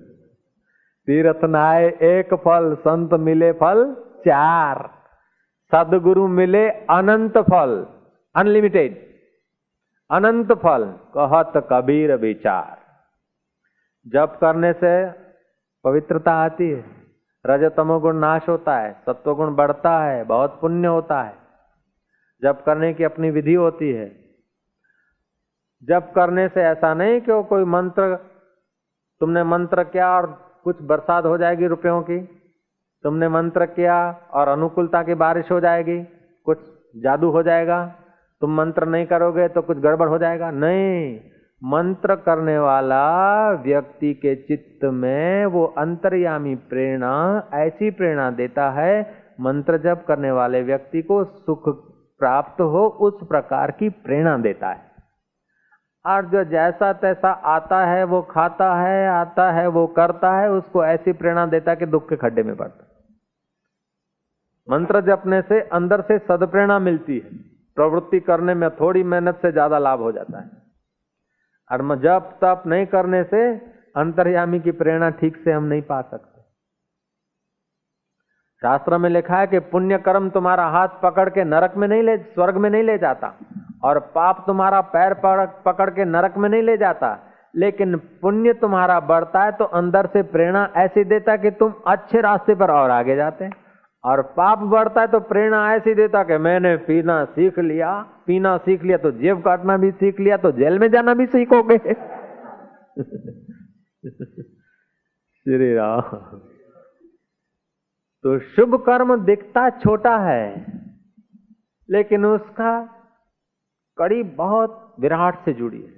तीर्थ 1.08 1.44
नाय 1.44 1.86
एक 1.86 2.34
फल, 2.34 2.76
संत 2.76 3.14
मिले 3.14 3.52
फल 3.52 3.96
चार। 4.20 5.05
सदगुरु 5.76 6.28
मिले 6.28 6.70
अनंत 6.70 7.38
फल 7.38 7.88
अनलिमिटेड 8.36 9.06
अनंत 10.12 10.52
फल, 10.52 10.84
कहत 10.86 11.68
कबीर 11.72 12.16
विचार। 12.16 12.78
जप 14.08 14.38
करने 14.42 14.74
से 14.74 15.12
पवित्रता 15.84 16.32
आती 16.32 16.70
है, 16.70 16.86
रजतमो 17.46 18.00
गुण 18.00 18.16
नाश 18.16 18.50
होता 18.50 18.78
है 18.78 18.94
सत्व 18.94 19.36
गुण 19.36 19.56
बढ़ता 19.56 20.00
है, 20.00 20.24
बहुत 20.24 20.62
पुण्य 20.62 20.88
होता 20.88 21.22
है। 21.24 21.36
जप 22.44 22.64
करने 22.66 22.94
की 22.94 23.04
अपनी 23.04 23.30
विधि 23.30 23.54
होती 23.54 23.92
है। 23.92 24.10
जप 25.84 26.12
करने 26.16 26.48
से 26.48 26.62
ऐसा 26.62 26.94
नहीं 26.94 27.22
कि 27.22 27.32
वो 27.32 27.44
कोई 27.44 27.64
मंत्र, 27.64 28.16
तुमने 29.20 29.44
मंत्र 29.44 29.84
किया 29.84 30.16
और 30.18 30.28
कुछ 30.64 30.82
बरसात 30.82 31.26
हो 31.26 31.38
जाएगी 31.38 31.68
रुपयों 31.68 32.02
की? 32.02 32.45
तुमने 33.06 33.28
मंत्र 33.30 33.66
किया 33.66 33.98
और 34.34 34.48
अनुकूलता 34.48 35.04
की 35.04 35.14
बारिश 35.14 35.52
हो 35.52 35.60
जाएगी, 35.60 35.98
कुछ 36.46 36.60
जादू 37.04 37.30
हो 37.30 37.44
जाएगा। 37.44 37.96
तुम 38.42 38.56
मंत्र 38.58 38.86
नहीं 38.86 39.06
करोगे 39.06 39.48
तो 39.48 39.62
कुछ 39.62 39.78
गड़बड़ 39.78 40.08
हो 40.10 40.18
जाएगा। 40.18 40.52
नहीं, 40.52 41.20
मंत्र 41.64 42.16
करने 42.16 42.60
वाला 42.60 43.04
व्यक्ति 43.52 44.14
के 44.14 44.36
चित्त 44.36 44.86
में 44.86 45.46
वो 45.46 45.66
अंतर्यामी 45.66 46.56
प्रेरणा, 46.56 47.44
ऐसी 47.54 47.92
प्रेरणा 47.92 48.30
देता 48.32 48.70
है, 48.70 49.14
मंत्र 49.42 49.78
जप 49.78 50.06
करने 50.08 50.32
वाले 50.32 50.62
व्यक्ति 50.62 51.02
को 51.02 51.24
सुख 51.24 51.70
प्राप्त 52.20 52.62
हो, 52.62 52.88
उस 52.88 53.28
प्रकार 53.28 53.72
की 53.72 53.90
प्रेरणा 53.90 54.38
देता 54.38 54.68
है। 54.68 54.82
और 56.06 56.26
जो 56.26 56.44
जैसा 56.44 56.94
तैसा 56.94 57.32
आता 57.32 57.86
है, 57.86 58.04
वो 58.04 58.22
खाता 58.22 58.74
है, 58.76 59.08
आता 59.10 59.52
है, 59.52 59.68
वो 59.68 59.88
करता 59.88 60.38
है, 60.38 60.52
उसको 60.52 60.86
ऐसी 60.86 61.14
प्रेरणा 61.14 61.46
देता 61.46 61.72
है 61.72 61.78
कि 61.78 61.86
दुख 61.86 62.10
के 62.10 62.16
खड्डे 62.16 62.44
में 62.44 62.56
पड़ता 62.56 62.85
मंत्र 64.68 65.02
जपने 65.08 65.42
से 65.44 65.60
अंदर 65.72 66.02
से 66.02 66.18
सदप्रेरणा 66.20 66.78
मिलती 66.82 67.16
है। 67.16 67.30
प्रवृत्ति 67.78 68.20
करने 68.22 68.54
में 68.56 68.70
थोड़ी 68.72 69.04
मेहनत 69.06 69.40
से 69.42 69.52
ज़्यादा 69.52 69.80
लाभ 69.80 70.00
हो 70.00 70.12
जाता 70.12 70.40
है। 70.40 70.50
और 71.72 71.96
जप 71.98 72.38
तप 72.44 72.64
नहीं 72.68 72.86
करने 72.88 73.24
से 73.26 73.42
अंतर्यामी 73.98 74.60
की 74.60 74.72
प्रेरणा 74.74 75.10
ठीक 75.20 75.38
से 75.38 75.52
हम 75.52 75.64
नहीं 75.66 75.82
पा 75.84 76.02
सकते। 76.04 76.42
शास्त्र 78.62 78.98
में 78.98 79.10
लिखा 79.10 79.38
है 79.38 79.48
कि 79.48 79.60
पुण्य 79.68 79.98
कर्म 79.98 80.30
तुम्हारा 80.30 80.66
हाथ 80.70 80.88
पकड़ 81.02 81.30
के 81.30 81.44
नरक 81.46 81.74
में 81.76 81.88
नहीं 81.88 82.04
ले, 82.04 82.18
स्वर्ग 82.18 82.58
में 82.58 82.70
नहीं 82.70 82.84
ले 82.84 82.98
जाता। 82.98 83.34
और 83.84 84.00
पाप 84.16 84.44
तुम्हारा 84.48 84.82
पैर 84.90 85.14
पकड़ 85.66 85.90
के 85.90 86.06
नरक 86.06 86.38
में 86.38 86.50
नहीं 86.50 86.62
ले 86.64 86.78
जाता। 86.78 87.18
लेकिन 87.54 87.96
पुण्य 88.22 88.54
तुम्हारा 88.56 89.00
बढ़ता 89.02 89.44
है 89.44 89.52
तो 89.52 89.66
अंदर 89.74 90.08
से 90.08 90.22
प्रेरणा 90.32 90.68
ऐसी 90.78 91.04
देता 91.06 91.36
कि 91.38 91.52
तुम 91.54 91.74
अच्छे 91.88 92.22
रास्ते 92.22 92.56
पर 92.56 92.72
और 92.72 92.92
आगे 92.92 93.16
जाते 93.16 93.46
हैं। 93.46 93.52
और 94.06 94.22
पाप 94.38 94.60
बढ़ता 94.72 95.02
है 95.02 95.08
तो 95.08 95.20
प्रेरणा 95.26 95.60
ऐसी 95.74 95.94
देता 95.96 96.24
कि 96.24 96.38
मैंने 96.40 96.76
पीना 96.88 97.24
सीख 97.28 97.60
लिया, 97.60 97.92
पीना 98.28 98.58
सीख 98.58 98.84
लिया 98.84 98.98
तो 98.98 99.12
जेब 99.14 99.42
काटना 99.42 99.78
भी 99.78 99.92
सीख 99.94 100.20
लिया 100.20 100.38
तो 100.38 100.52
जेल 100.54 100.80
में 100.80 100.90
जाना 100.92 101.14
भी 101.14 101.26
सीखोगे। 101.28 101.78
श्री 105.46 105.74
राम। 105.76 106.02
तो 108.24 108.38
शुभ 108.52 108.76
कर्म 108.86 109.16
दिखता 109.26 109.70
छोटा 109.72 110.16
है, 110.20 110.46
लेकिन 111.90 112.26
उसका 112.26 112.72
कड़ी 113.98 114.24
बहुत 114.38 114.96
विराट 115.00 115.36
से 115.46 115.54
जुड़ी 115.54 115.82
है। 115.82 115.90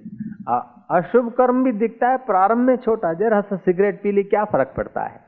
अशुभ 0.90 1.32
कर्म 1.32 1.64
भी 1.64 1.72
दिखता 1.78 2.08
है, 2.08 2.16
प्रारंभ 2.16 2.66
में 2.66 2.76
छोटा, 2.78 3.12
जरा 3.14 3.40
सा 3.40 3.56
सिगरेट 3.58 4.02
पी 4.02 4.12
ली, 4.12 4.22
क्या 4.24 4.44
फ़र्क 4.46 4.74
पड़ता 4.76 5.02
है? 5.02 5.27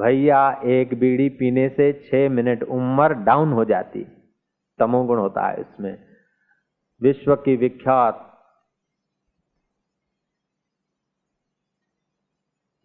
भैया, 0.00 0.60
एक 0.64 0.98
बीड़ी 1.00 1.28
पीने 1.28 1.68
से 1.68 1.92
छह 2.02 2.28
मिनट 2.28 2.62
उम्र 2.62 3.14
डाउन 3.24 3.52
हो 3.52 3.64
जाती। 3.64 4.04
तमोगुण 4.78 5.18
होता 5.18 5.46
है 5.48 5.60
इसमें। 5.60 5.96
विश्व 7.00 7.34
की 7.36 7.56
विख्यात 7.56 8.26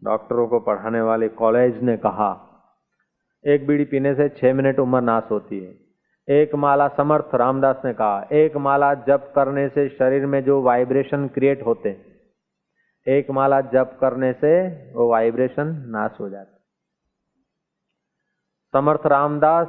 डॉक्टरों 0.02 0.46
को 0.48 0.58
पढ़ाने 0.60 1.00
वाले 1.00 1.28
कॉलेज 1.28 1.82
ने 1.82 1.96
कहा, 1.96 2.28
एक 3.44 3.66
बीड़ी 3.66 3.84
पीने 3.84 4.14
से 4.14 4.28
छह 4.30 4.54
मिनट 4.54 4.78
उम्र 4.78 5.00
नाश 5.00 5.30
होती 5.30 5.58
है। 5.60 5.74
एक 6.28 6.54
माला 6.54 6.88
समर्थ 6.88 7.34
रामदास 7.34 7.82
ने 7.84 7.92
कहा, 7.92 8.28
एक 8.32 8.56
माला 8.56 8.92
जप 8.94 9.32
करने 9.36 9.68
से 9.68 9.88
शरीर 9.88 10.26
में 10.26 10.42
जो 10.44 10.60
वाइब्रेशन 10.62 11.26
क्रिएट 11.28 11.64
होते, 11.66 11.96
एक 13.06 13.30
माला 13.30 13.60
जप 13.60 13.96
करने 14.00 14.32
से 14.32 14.52
वो 14.92 15.08
वाइब्रेशन 15.10 15.74
नाश 15.88 16.16
हो 16.20 16.28
जाते। 16.28 16.55
समर्थ 18.76 19.06
रामदास 19.06 19.68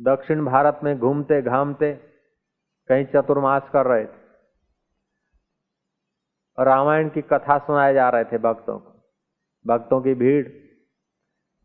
दक्षिण 0.00 0.44
भारत 0.44 0.80
में 0.84 0.98
घूमते 0.98 1.40
घामते 1.42 1.92
कहीं 2.90 3.04
चतुर्मास 3.04 3.68
कर 3.72 3.86
रहे 3.86 4.04
थे। 4.04 4.22
रामायण 6.58 7.08
की 7.08 7.22
कथा 7.22 7.56
सुनाए 7.58 7.94
जा 7.94 8.08
रहे 8.08 8.24
थे 8.24 8.38
भक्तों 8.38 8.78
को। 8.78 8.90
भक्तों 9.64 10.00
की 10.00 10.14
भीड़। 10.14 10.46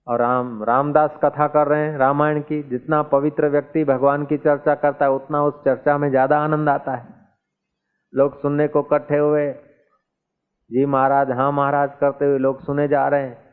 और 0.07 0.19
राम, 0.19 0.63
रामदास 0.63 1.17
कथा 1.23 1.47
कर 1.47 1.67
रहे 1.67 1.81
हैं 1.81 1.97
रामायण 1.97 2.39
की। 2.41 2.61
जितना 2.63 3.01
पवित्र 3.09 3.49
व्यक्ति 3.49 3.83
भगवान 3.83 4.25
की 4.25 4.37
चर्चा 4.37 4.75
करता 4.77 5.05
है, 5.05 5.11
उतना 5.11 5.43
उस 5.43 5.59
चर्चा 5.65 5.97
में 5.97 6.09
ज़्यादा 6.09 6.39
आनंद 6.39 6.69
आता 6.69 6.95
है। 6.95 7.07
लोग 8.13 8.39
सुनने 8.41 8.67
को 8.67 8.79
इकट्ठे 8.81 9.17
हुए, 9.17 9.51
जी 10.71 10.85
महाराज 10.87 11.31
हाँ 11.31 11.51
महाराज, 11.51 11.89
करते 11.99 12.25
हुए 12.25 12.37
लोग 12.37 12.65
सुने 12.65 12.87
जा 12.87 13.07
रहे 13.07 13.23
हैं। 13.23 13.48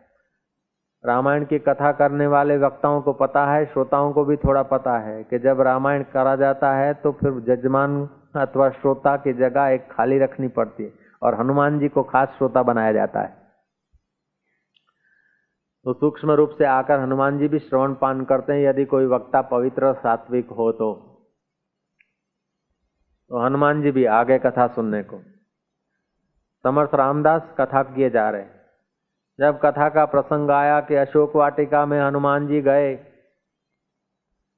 रामायण 1.07 1.45
की 1.45 1.59
कथा 1.59 1.91
करने 1.93 2.27
वाले 2.27 2.57
वक्ताओं 2.59 3.01
को 3.03 3.13
पता 3.13 3.45
है, 3.47 3.65
श्रोताओं 3.67 4.13
को 4.13 4.25
भी 4.25 4.37
थोड़ा 4.37 4.63
पता 4.63 4.99
है 4.99 5.23
कि 5.25 5.39
जब 5.39 5.61
रामायण 5.61 6.03
करा 6.03 6.35
जाता 6.37 6.73
है 6.75 6.93
तो 6.95 7.13
फिर 7.13 7.41
जजमान 7.47 8.09
अथवा 8.37 8.69
श्रोता 8.71 9.17
की 9.17 9.33
जगह 9.33 9.67
एक 9.67 9.89
खाली 9.93 10.19
रखनी 10.19 10.49
पड़ती 10.49 10.85
है 10.85 10.93
और 11.23 11.35
हनुमान 11.35 11.79
जी 11.79 11.89
को 11.89 12.03
खास 12.03 12.29
श्रोता 12.29 12.63
बनाया 12.63 12.93
जाता 12.93 13.21
है। 13.21 13.35
तो 15.87 15.93
सूक्ष्म 15.93 16.31
रूप 16.31 16.51
से 16.59 16.65
आकर 16.65 17.01
हनुमान 17.01 17.39
जी 17.39 17.49
भी 17.49 17.59
श्रवण 17.59 17.95
पान 17.95 18.25
करते 18.25 18.53
हैं, 18.53 18.61
यदि 18.61 18.85
कोई 18.85 19.07
वक्ता 19.07 19.43
पवित्र 19.43 19.93
सात्विक 19.95 20.51
हो 20.51 20.71
तो। 20.73 20.93
तो 23.31 23.45
हनुमान 23.45 23.83
जी 23.83 23.91
भी 23.91 24.05
आगे 24.05 24.39
कथा 24.39 24.67
सुनने 24.67 25.03
को। 25.03 25.23
समर्थ 26.65 26.95
रामदास 26.95 27.55
कथा 27.61 27.83
किए 27.85 28.11
जा 28.11 28.29
रहे 28.31 28.56
जब 29.39 29.59
कथा 29.61 29.89
का 29.89 30.05
प्रसंग 30.05 30.51
आया 30.51 30.81
कि 30.81 30.95
अशोक 30.95 31.35
वाटिका 31.37 31.85
में 31.87 32.01
हनुमान 32.01 32.47
जी 32.47 32.61
गए, 32.63 32.95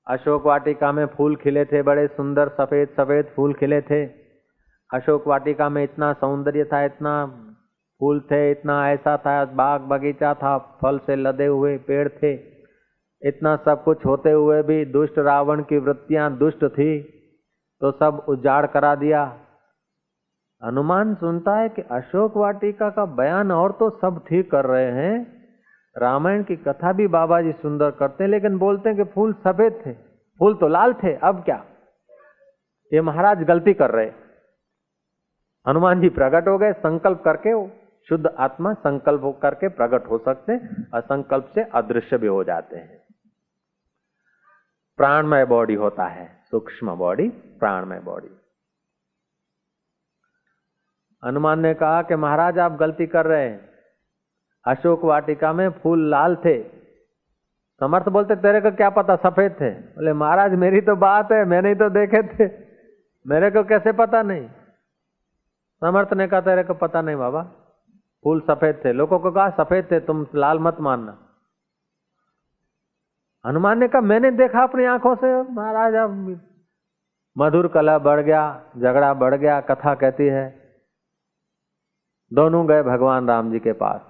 अशोक 0.07 0.47
वाटिका 0.47 0.93
में 0.93 1.07
फूल 1.07 1.37
खिले 1.37 1.65
थे, 1.65 1.83
बड़े 1.83 2.07
सुंदर 2.09 2.49
सफ़ेद 2.49 2.89
सफ़ेद 2.97 3.33
फूल 3.37 3.55
खिले 3.55 3.81
थे। 3.81 4.05
अशोक 4.91 5.27
वाटिका 5.29 5.69
में 5.69 5.83
इतना 5.85 6.13
सौंदर्य 6.13 6.65
था, 6.65 6.83
इतना 6.85 7.15
फूल 8.01 8.21
थे, 8.31 8.51
इतना 8.51 8.77
ऐसा 8.91 9.17
था, 9.17 9.45
बाग 9.45 9.81
बगीचा 9.83 10.33
था, 10.35 10.57
फल 10.83 10.99
से 10.99 11.17
लदे 11.17 11.47
हुए 11.47 11.77
पेड़ 11.79 12.09
थे, 12.09 12.33
इतना 13.23 13.57
सब 13.57 13.83
कुछ 13.85 14.07
होते 14.07 14.31
हुए 14.31 14.63
भी 14.63 14.85
दुष्ट 14.85 15.19
रावण 15.19 15.63
की 15.63 15.79
वृत्तियाँ 15.79 16.31
दुष्ट 16.39 16.65
थी 16.69 16.99
तो 17.83 17.91
सब 17.93 18.25
उजाड़ 18.29 18.67
करा 18.67 18.95
दिया। 18.95 19.23
हनुमान 20.63 21.15
सुनता 21.15 21.57
है 21.57 21.69
कि 21.69 21.83
अशोक 21.91 22.37
वाटिका 22.37 22.89
का 22.91 23.05
बयान 23.17 23.53
और 23.53 23.73
तो 23.73 23.91
सब 23.99 24.25
ठीक 24.29 24.51
कर 24.51 24.65
रहे 24.65 24.91
हैं। 24.93 25.17
रामायण 25.97 26.43
की 26.43 26.57
कथा 26.57 26.93
भी 26.93 27.07
बाबा 27.09 27.41
जी 27.43 27.53
सुंदर 27.53 27.91
करते 27.91 28.25
हैं, 28.25 28.31
लेकिन 28.31 28.59
बोलते 28.59 28.89
हैं 28.89 28.99
कि 28.99 29.05
फूल 29.05 29.33
सफ़ेद 29.35 29.81
थे, 29.87 29.93
फूल 30.41 30.55
तो 30.55 30.69
लाल 30.69 30.93
थे, 30.95 31.15
अब 31.15 31.43
क्या? 31.45 31.65
ये 32.93 33.01
महाराज 33.01 33.43
गलती 33.43 33.75
कर 33.75 33.91
रहे 33.91 34.11
हनुमान 35.67 36.01
जी 36.01 36.09
प्रकट 36.09 36.49
हो 36.49 36.57
गए, 36.59 36.73
संकल्प 36.73 37.23
करके 37.23 37.53
शुद्ध 38.09 38.27
आत्मा 38.27 38.73
संकल्प 38.75 39.39
करके 39.43 39.69
प्रकट 39.69 40.11
हो 40.11 40.19
सकते 40.19 40.53
हैं, 40.53 40.87
असंकल्प 40.95 41.51
से 41.55 41.63
अदृश्य 41.75 42.19
भी 42.19 42.27
हो 42.27 42.43
जाते 42.45 42.77
हैं। 42.77 43.03
प्राणमय 44.99 45.45
बॉडी 45.45 45.75
होता 45.75 46.07
है, 46.07 46.29
सूक्ष्म 46.51 46.95
बॉडी, 46.95 47.29
प्राणमय 47.61 48.01
बॉडी। 48.01 48.38
हनुमान 51.27 51.61
ने 51.61 51.75
कहा 51.75 52.03
कि 52.03 52.17
महाराज, 52.17 52.59
आप 52.59 52.73
गलती 52.73 53.07
कर 53.07 53.27
रहे 53.27 53.49
हैं। 53.49 53.69
अशोक 54.67 55.05
वाटिका 55.05 55.53
में 55.53 55.71
फूल 55.71 56.11
लाल 56.11 56.37
थे। 56.37 56.63
समर्थ 57.81 58.09
बोलते, 58.09 58.37
तेरे 58.37 58.61
को 58.61 58.71
क्या 58.71 58.91
पता, 58.91 59.17
सफ़ेद 59.17 59.53
थे? 59.61 59.71
बोले, 59.71 60.13
महाराज, 60.13 60.53
मेरी 60.53 60.81
तो 60.81 60.97
बात 60.97 61.33
है, 61.33 61.45
मैंने 61.45 61.69
ही 61.69 61.75
तो 61.75 61.89
देखे 61.91 62.23
थे। 62.23 62.51
मेरे 63.27 63.51
को 63.51 63.65
कैसे 63.65 63.93
पता 63.93 64.23
नहीं? 64.23 64.49
समर्थ 65.81 66.13
ने 66.13 66.29
कहा, 66.29 66.41
तेरे 66.41 66.63
को 66.63 66.75
पता 66.75 67.03
नहीं 67.03 67.17
बाबा, 67.17 67.43
फूल 68.25 68.41
सफ़ेद 68.41 68.83
थे। 68.85 68.93
लोगों 68.93 69.19
को 69.19 69.31
कहा, 69.31 69.51
सफ़ेद 69.51 69.89
थे, 69.91 70.01
तुम 70.01 70.27
लाल 70.35 70.59
मत 70.59 70.77
मानना। 70.81 71.19
हनुमान 73.47 73.79
ने 73.79 73.89
कहा, 73.89 74.01
मैंने 74.01 74.31
देखा 74.31 74.63
अपनी 74.63 74.85
आँखों 74.85 75.15
से, 75.15 75.43
महाराज, 75.43 75.95
अब 75.95 76.41
मधुर 77.39 77.69
कला 77.69 77.99
बढ़ 77.99 78.21
गया, 78.21 78.63
झगड़ा 78.77 79.15
बढ़ 79.15 79.35
गया, 79.35 79.61
कथा 79.61 79.95
कहती 79.95 80.27
है। 80.27 80.68
दोनों 82.33 82.69
गए 82.69 82.83
भगवान 82.83 83.29
राम 83.29 83.53
जी 83.53 83.59
के 83.59 83.73
पास। 83.73 84.01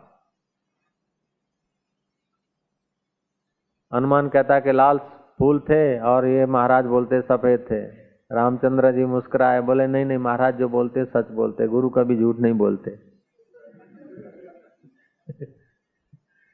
हनुमान 3.94 4.28
कहता 4.28 4.60
कि 4.60 4.72
लाल 4.72 4.98
फूल 5.38 5.60
थे 5.60 6.00
और 6.00 6.26
ये 6.26 6.46
महाराज 6.46 6.84
बोलते 6.84 7.20
सफ़ेद 7.20 7.60
थे। 7.60 8.08
रामचंद्र 8.34 8.92
जी 8.92 9.04
मुस्कुराए, 9.04 9.60
बोले, 9.60 9.87
नहीं 9.87 10.04
नहीं, 10.04 10.18
महाराज, 10.18 10.54
जो 10.54 10.68
बोलते 10.68 11.04
सच 11.04 11.30
बोलते, 11.30 11.66
गुरु 11.66 11.88
कभी 11.88 12.16
झूठ 12.16 12.37
नहीं 12.38 12.54
बोलते। 12.54 12.90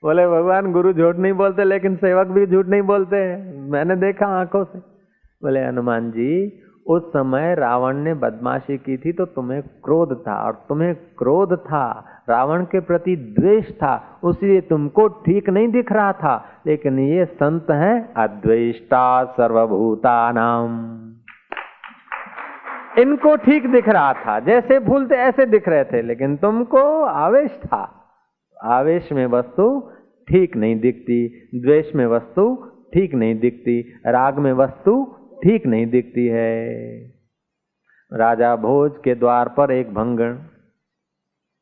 बोले, 0.02 0.26
भगवान, 0.26 0.72
गुरु 0.72 0.92
झूठ 0.92 1.16
नहीं 1.16 1.32
बोलते, 1.32 1.64
लेकिन 1.64 1.96
सेवक 1.96 2.26
भी 2.26 2.46
झूठ 2.46 2.66
नहीं 2.66 2.82
बोलते 2.82 3.36
मैंने 3.60 3.96
देखा 3.96 4.26
आँखों 4.26 4.64
से। 4.64 4.78
बोले, 5.42 5.64
हनुमान 5.64 6.10
जी 6.10 6.60
उस 6.86 7.08
समय 7.08 7.54
रावण 7.54 7.96
ने 7.96 8.14
बदमाशी 8.14 8.76
की 8.78 8.96
थी 8.96 9.12
तो 9.12 9.24
तुम्हें 9.26 9.62
क्रोध 9.84 10.14
था 10.20 10.34
और 10.46 10.52
तुम्हें 10.68 10.94
क्रोध 11.18 11.56
था। 11.58 11.86
रावण 12.28 12.64
के 12.64 12.80
प्रति 12.80 13.16
द्वेष 13.38 13.70
था, 13.72 14.20
उसलिए 14.24 14.60
तुमको 14.60 15.06
ठीक 15.24 15.48
नहीं 15.50 15.68
दिख 15.68 15.92
रहा 15.92 16.12
था। 16.12 16.34
लेकिन 16.66 16.98
ये 16.98 17.24
संत 17.24 17.70
हैं 17.70 18.12
अद्वेष्टा 18.14 19.24
सर्वभूता 19.32 20.32
नाम 20.32 20.78
इनको 22.98 23.34
ठीक 23.36 23.66
दिख 23.66 23.88
रहा 23.88 24.12
था, 24.12 24.38
जैसे 24.40 24.78
भूलते 24.80 25.14
ऐसे 25.14 25.46
दिख 25.46 25.68
रहे 25.68 25.84
थे, 25.84 26.02
लेकिन 26.02 26.36
तुमको 26.36 27.02
आवेश 27.02 27.50
था। 27.64 27.82
आवेश 28.56 29.10
में 29.12 29.26
वस्तु 29.26 29.66
ठीक 30.28 30.56
नहीं 30.56 30.78
दिखती, 30.80 31.26
द्वेष 31.54 31.94
में 31.94 32.06
वस्तु 32.06 32.44
ठीक 32.94 33.14
नहीं 33.14 33.38
दिखती, 33.40 33.80
राग 34.06 34.38
में 34.38 34.52
वस्तु 34.52 34.94
ठीक 35.42 35.66
नहीं 35.66 35.86
दिखती 35.86 36.26
है। 36.26 36.68
राजा 38.12 38.56
भोज 38.56 38.92
के 39.04 39.14
द्वार 39.14 39.48
पर 39.48 39.72
एक 39.72 39.94
भंगण 39.94 40.38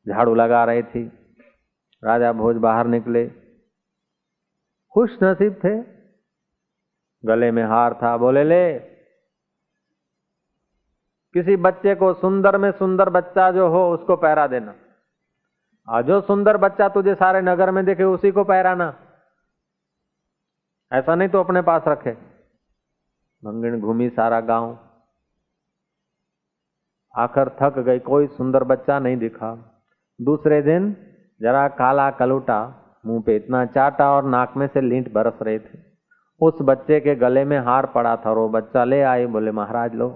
झाड़ू 0.07 0.35
लगा 0.35 0.63
रही 0.63 0.83
थी। 0.83 1.05
राजा 2.03 2.33
भोज 2.33 2.55
बाहर 2.55 2.87
निकले। 2.87 3.27
खुश 4.93 5.17
नसीब 5.23 5.53
थे। 5.53 5.81
गले 7.25 7.51
में 7.51 7.63
हार 7.63 7.93
था। 7.93 8.17
बोले, 8.17 8.43
ले, 8.43 8.79
किसी 11.33 11.55
बच्चे 11.55 11.95
को 11.95 12.13
सुंदर 12.13 12.57
में 12.57 12.71
सुंदर 12.71 13.09
बच्चा 13.09 13.51
जो 13.51 13.69
हो, 13.69 13.93
उसको 13.93 14.15
पैरा 14.15 14.47
देना। 14.47 14.75
और 15.89 16.01
जो 16.01 16.21
सुंदर 16.21 16.57
बच्चा 16.57 16.89
तुझे 16.89 17.15
सारे 17.15 17.41
नगर 17.41 17.71
में 17.71 17.85
देखे, 17.85 18.03
उसी 18.03 18.31
को 18.31 18.43
पैराना 18.43 18.99
ऐसा 20.93 21.15
नहीं 21.15 21.29
तो 21.29 21.39
अपने 21.39 21.61
पास 21.61 21.83
रखे। 21.87 22.32
मंगण 23.45 23.79
घूमी 23.79 24.09
सारा 24.09 24.39
गाँव। 24.39 24.77
आखिर 27.17 27.49
थक 27.61 27.79
गई, 27.79 27.99
कोई 27.99 28.27
सुंदर 28.27 28.63
बच्चा 28.63 28.99
नहीं 28.99 29.17
दिखा। 29.17 29.81
दूसरे 30.21 30.61
दिन 30.61 30.95
जरा 31.41 31.67
काला 31.67 32.11
कलूटा, 32.11 32.79
मुँह 33.05 33.23
पे 33.25 33.35
इतना 33.35 33.65
चाटा 33.65 34.11
और 34.11 34.23
नाक 34.23 34.53
में 34.57 34.67
से 34.67 34.81
लींट 34.81 35.13
बरस 35.13 35.39
रहे 35.41 35.59
थे। 35.59 35.79
उस 36.41 36.53
बच्चे 36.61 36.99
के 36.99 37.15
गले 37.15 37.45
में 37.45 37.59
हार 37.59 37.85
पड़ा 37.85 38.15
था 38.15 38.31
वो 38.31 38.49
बच्चा 38.49 38.83
ले 38.83 39.01
आए, 39.01 39.25
बोले, 39.25 39.51
महाराज, 39.51 39.95
लो। 39.95 40.09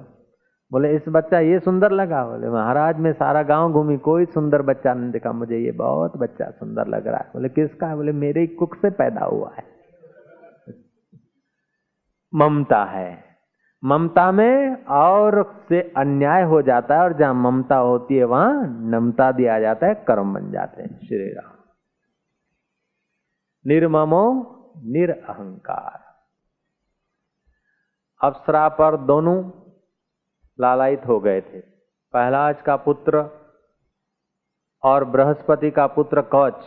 बोले, 0.72 0.96
इस 0.96 1.06
बच्चा 1.10 1.40
ये 1.40 1.60
सुंदर 1.60 1.92
लगा। 1.92 2.26
बोले, 2.26 2.50
महाराज, 2.50 3.00
मैं 3.00 3.14
सारा 3.14 3.44
गाँव 3.44 3.74
घूमी, 3.74 3.98
कोई 3.98 4.26
सुंदर 4.26 4.62
बच्चा 4.62 4.94
नहीं 4.94 5.12
दिखा। 5.12 5.32
मुझे 5.32 5.58
ये 5.58 5.72
बहुत 5.72 6.18
बच्चा 6.18 6.52
सुंदर 6.52 6.88
लग 6.88 7.08
रहा 7.08 7.18
है। 7.18 7.30
बोले, 7.34 7.50
किसका? 7.50 7.88
है 7.88 7.96
बोले, 7.96 8.12
मेरे 8.12 8.48
कुक 8.48 8.76
से 8.76 8.90
पैदा 8.90 9.26
हुआ 9.26 9.52
है। 9.58 9.77
ममता 12.36 12.86
है। 12.86 13.24
ममता 13.84 14.32
में 14.32 14.86
और 14.86 15.66
से 15.70 15.94
अन्याय 15.98 16.44
हो 16.44 16.62
जाता 16.62 16.96
है 16.96 17.02
और 17.02 17.14
जहाँ 17.14 17.34
ममता 17.34 17.76
होती 17.76 18.16
है, 18.16 18.24
वहाँ 18.24 18.54
नमता 18.82 19.32
दिया 19.32 19.60
जाता 19.60 19.88
है, 19.88 19.96
कर्म 19.96 20.34
बन 20.34 20.52
जाते 20.52 20.82
हैं, 20.82 21.00
श्री 21.00 21.34
राम। 21.34 21.54
निर्ममो, 23.68 24.54
निरअहकार। 24.78 26.04
अप्सरा 28.22 28.70
पर 28.70 28.98
दोनों 28.98 29.52
लालायित 30.60 31.02
हो 31.08 31.20
गए 31.20 31.42
थे। 31.42 31.60
पहलाज 32.14 32.62
का 32.62 32.76
पुत्र 32.76 33.30
और 34.84 35.06
बृहस्पति 35.06 35.72
का 35.72 35.88
पुत्र 35.88 36.22
कौच 36.22 36.64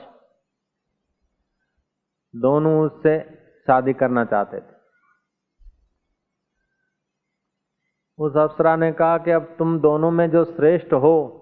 दोनों 2.37 2.81
उससे 2.81 3.21
शादी 3.67 3.93
करना 3.93 4.25
चाहते 4.25 4.61
थे। 4.61 4.70
उस 8.21 8.37
अप्सरा 8.37 8.77
ने 8.77 8.93
कहा 8.93 9.19
कि 9.19 9.31
अब 9.31 9.55
तुम 9.59 9.81
दोनों 9.81 10.11
में 10.11 10.31
जो 10.31 10.45
श्रेष्ठ 10.45 10.93
हो, 10.93 11.37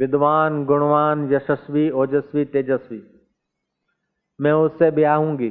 विद्वान, 0.00 0.64
गुणवान, 0.64 1.32
यशस्वी, 1.32 1.90
ओजस्वी, 1.90 2.44
तेजस्वी, 2.44 3.28
मैं 4.40 4.52
उससे 4.52 4.90
ब्याहूँगी। 4.90 5.50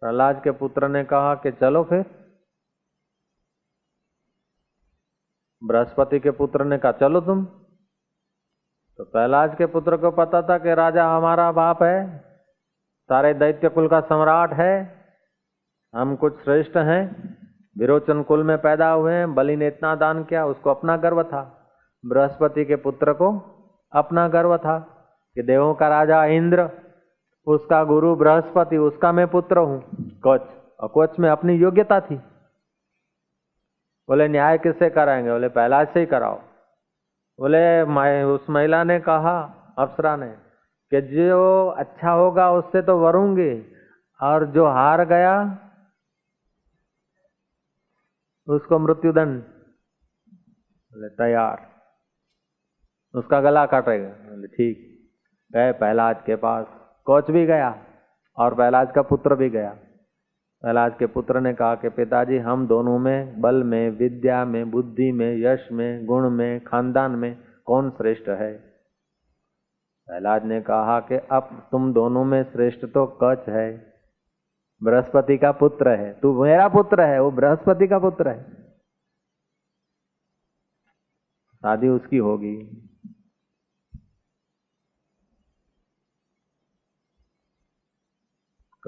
प्रहलाद 0.00 0.40
के 0.44 0.50
पुत्र 0.50 0.88
ने 0.88 1.04
कहा 1.04 1.34
कि 1.34 1.52
चलो 1.52 1.84
फिर। 1.84 2.24
बृहस्पति 5.64 6.20
के 6.20 6.30
पुत्र 6.30 6.64
ने 6.64 6.78
कहा, 6.78 6.92
चलो 6.92 7.20
तुम। 7.20 7.44
तो 8.96 9.04
प्रहलाद 9.04 9.58
के 9.58 9.66
पुत्र 9.66 9.96
को 9.96 10.10
पता 10.10 10.42
था 10.42 10.58
कि 10.58 10.74
राजा 10.74 11.16
हमारा 11.16 11.52
बाप 11.52 11.82
है। 11.82 12.33
सारे 13.08 13.34
दैत्य 13.34 13.68
कुल 13.68 13.88
का 13.88 14.00
सम्राट 14.00 14.52
है। 14.52 14.94
हम 15.96 16.16
कुछ 16.16 16.44
श्रेष्ठ 16.44 16.76
हैं। 16.76 17.34
विरोचन 17.78 18.22
कुल 18.22 18.42
में 18.42 18.58
पैदा 18.58 18.90
हुए 18.90 19.14
हैं। 19.14 19.34
बलि 19.34 19.56
ने 19.56 19.66
इतना 19.66 19.94
दान 19.94 20.24
किया, 20.24 20.46
उसको 20.46 20.70
अपना 20.70 20.96
गर्व 20.96 21.22
था। 21.22 21.70
बृहस्पति 22.06 22.64
के 22.64 22.76
पुत्र 22.76 23.12
को 23.12 23.42
अपना 23.92 24.28
गर्व 24.28 24.56
था 24.56 24.78
कि 25.34 25.42
देवों 25.42 25.74
का 25.74 25.88
राजा 25.88 26.24
इंद्र, 26.24 26.70
उसका 27.46 27.84
गुरु 27.84 28.16
बृहस्पति, 28.16 28.76
उसका 28.76 29.12
मैं 29.12 29.28
पुत्र 29.28 29.58
हूँ। 29.58 29.84
कोच 30.00 30.42
और 30.80 30.88
कोच 30.88 31.18
में 31.18 31.30
अपनी 31.30 31.54
योग्यता 31.54 32.00
थी। 32.00 32.16
बोले, 34.08 34.28
न्याय 34.28 34.58
किससे 34.58 34.90
कराएँगे? 34.90 35.30
बोले, 35.30 35.48
पहला 35.48 35.84
से 35.84 36.00
ही 36.00 36.06
कराओ। 36.06 36.38
बोले 37.40 37.82
उस 38.22 38.50
महिला 38.50 38.84
ने 38.84 39.00
कहा, 39.00 39.54
अप्सरा 39.78 40.16
ने। 40.16 40.43
कि 40.94 41.00
जो 41.00 41.66
अच्छा 41.68 42.10
होगा 42.10 42.52
उससे 42.52 42.82
तो 42.82 42.98
वरूँगे, 42.98 43.66
और 44.22 44.46
जो 44.46 44.66
हार 44.66 45.04
गया, 45.04 45.58
उसको 48.48 48.78
मृत्युदंड। 48.78 49.42
तैयार। 50.94 51.66
उसका 53.14 53.40
गला 53.40 53.66
काटेगा। 53.66 54.08
बोले, 54.08 54.46
ठीक। 54.46 55.08
गए 55.52 55.72
पहलाज 55.72 56.16
के 56.26 56.36
पास 56.36 56.66
कोच 57.04 57.30
भी 57.30 57.46
गया, 57.46 57.84
और 58.38 58.54
पहलाज 58.54 58.92
का 58.94 59.02
पुत्र 59.02 59.34
भी 59.34 59.50
गया। 59.50 59.70
पहलाज 60.62 60.92
के 60.98 61.06
पुत्र 61.06 61.40
ने 61.40 61.54
कहा 61.54 61.74
कि 61.74 61.88
पिताजी, 61.88 62.38
हम 62.38 62.66
दोनों 62.66 62.98
में 62.98 63.40
बल 63.40 63.64
में, 63.64 63.90
विद्या 63.90 64.44
में, 64.44 64.70
बुद्धि 64.70 65.12
में, 65.12 65.36
यश 65.36 65.68
में, 65.72 66.06
गुण 66.06 66.30
में, 66.30 66.64
खानदान 66.64 67.10
में 67.10 67.38
कौन 67.66 67.90
श्रेष्ठ 67.90 68.28
है? 68.28 68.73
पहलाज 70.08 70.44
ने 70.44 70.60
कहा 70.60 71.00
कि 71.00 71.14
अब 71.14 71.68
तुम 71.72 71.92
दोनों 71.92 72.24
में 72.24 72.44
श्रेष्ठ 72.44 72.86
तो 72.86 73.18
कच 73.22 73.48
है। 73.48 73.94
बृहस्पति 74.82 75.38
का 75.38 75.52
पुत्र 75.52 75.88
है। 75.88 76.20
तू 76.20 76.44
मेरा 76.44 76.68
पुत्र 76.68 77.00
है, 77.00 77.20
वो 77.20 77.30
बृहस्पति 77.30 77.88
का 77.88 77.98
पुत्र 77.98 78.28
है। 78.28 78.64
शादी 81.54 81.88
उसकी 81.88 82.16
होगी। 82.16 82.56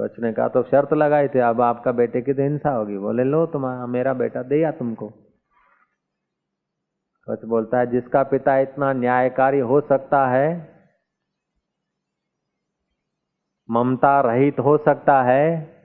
कच 0.00 0.18
ने 0.18 0.32
कहा 0.32 0.48
तो 0.48 0.62
शर्त 0.62 0.92
लगाई 0.92 1.28
थी, 1.28 1.38
अब 1.38 1.60
आपका 1.60 1.92
बेटे 1.92 2.22
की 2.22 2.34
तो 2.34 2.42
हिंसा 2.42 2.70
होगी। 2.70 2.98
बोले, 2.98 3.24
लो 3.24 3.46
तुम्हारा, 3.46 3.86
मेरा 3.86 4.14
बेटा 4.14 4.42
दिया 4.42 4.70
तुमको। 4.70 5.08
कच 7.30 7.44
बोलता 7.44 7.78
है, 7.78 7.86
जिसका 7.86 8.22
पिता 8.22 8.58
इतना 8.58 8.92
न्यायकारी 8.92 9.58
हो 9.58 9.80
सकता 9.80 10.26
है 10.26 10.75
ममता 13.70 14.20
रहित 14.20 14.60
हो 14.60 14.78
सकता 14.78 15.22
है, 15.22 15.76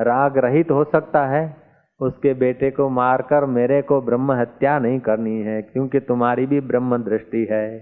राग 0.00 0.38
रहित 0.38 0.70
हो 0.70 0.84
सकता 0.84 1.26
है, 1.26 1.56
उसके 2.00 2.34
बेटे 2.34 2.70
को 2.70 2.88
मारकर 2.88 3.44
मेरे 3.44 3.82
को 3.82 4.00
ब्रह्म 4.00 4.32
हत्या 4.32 4.78
नहीं 4.78 5.00
करनी 5.00 5.42
है, 5.42 5.62
क्योंकि 5.62 6.00
तुम्हारी 6.00 6.46
भी 6.46 6.60
ब्रह्म 6.60 7.02
दृष्टि 7.02 7.48
है, 7.50 7.78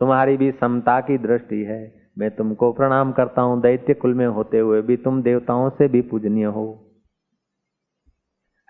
तुम्हारी 0.00 0.36
भी 0.36 0.52
समता 0.52 1.00
की 1.00 1.18
दृष्टि 1.18 1.64
है। 1.64 2.10
मैं 2.18 2.30
तुमको 2.30 2.72
प्रणाम 2.72 3.12
करता 3.12 3.42
हूँ, 3.42 3.60
दैत्य 3.60 3.94
कुल 3.94 4.14
में 4.14 4.26
होते 4.26 4.58
हुए 4.58 4.82
भी 4.82 4.96
तुम 4.96 5.22
देवताओं 5.22 5.70
से 5.70 5.88
भी 5.88 6.02
पूजनीय 6.02 6.44
हो। 6.44 6.84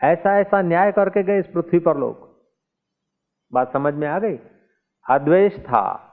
ऐसा 0.02 0.38
ऐसा 0.38 0.62
न्याय 0.62 0.92
करके 0.92 1.22
गए 1.22 1.38
इस 1.38 1.46
पृथ्वी 1.46 1.78
पर 1.78 1.96
लोग। 1.96 2.28
बात 3.52 3.72
समझ 3.72 3.94
में 3.94 4.08
आ 4.08 4.18
गई? 4.18 4.38
अद्वेष 5.10 5.58
था। 5.58 6.07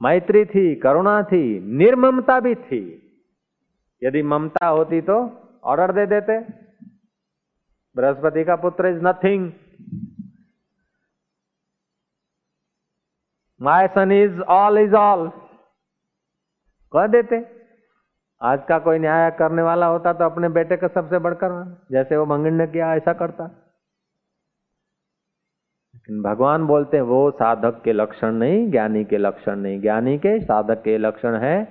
मैत्री 0.00 0.44
थी, 0.44 0.74
करुणा 0.74 1.22
थी, 1.22 1.60
निर्ममता 1.76 2.40
भी 2.40 2.54
थी। 2.54 2.82
यदि 4.02 4.22
ममता 4.22 4.66
होती 4.66 5.00
तो 5.00 5.16
ऑर्डर 5.64 5.92
दे 5.92 6.06
देते। 6.06 6.38
बृहस्पति 7.96 8.44
का 8.44 8.56
पुत्र 8.56 8.86
is 8.86 9.00
nothing 9.04 9.52
my 13.60 13.86
son 13.88 14.12
is 14.12 14.40
all 14.40 14.78
is 14.78 14.94
all 14.94 15.28
कह 16.92 17.06
देते। 17.06 17.36
आज 18.40 18.64
का 18.68 18.78
कोई 18.78 18.98
न्याय 18.98 19.30
करने 19.30 19.62
वाला 19.62 19.86
होता 19.86 20.12
तो 20.12 20.24
अपने 20.24 20.48
बेटे 20.48 20.76
का 20.76 20.88
सबसे 20.88 21.18
बढ़कर, 21.18 21.50
जैसे 21.92 22.16
वो 22.16 22.26
मंगन 22.26 22.54
ने 22.54 22.66
किया, 22.66 22.94
ऐसा 22.94 23.12
करता। 23.12 23.63
भगवान 26.10 26.66
बोलते 26.66 26.96
हैं, 26.96 27.04
वो 27.04 27.30
साधक 27.30 27.80
के 27.84 27.92
लक्षण 27.92 28.32
नहीं, 28.32 28.70
ज्ञानी 28.70 29.04
के 29.04 29.18
लक्षण 29.18 29.56
नहीं। 29.56 29.80
ज्ञानी 29.80 30.18
के, 30.18 30.40
साधक 30.40 30.82
के 30.82 30.98
लक्षण 30.98 31.34
है, 31.34 31.68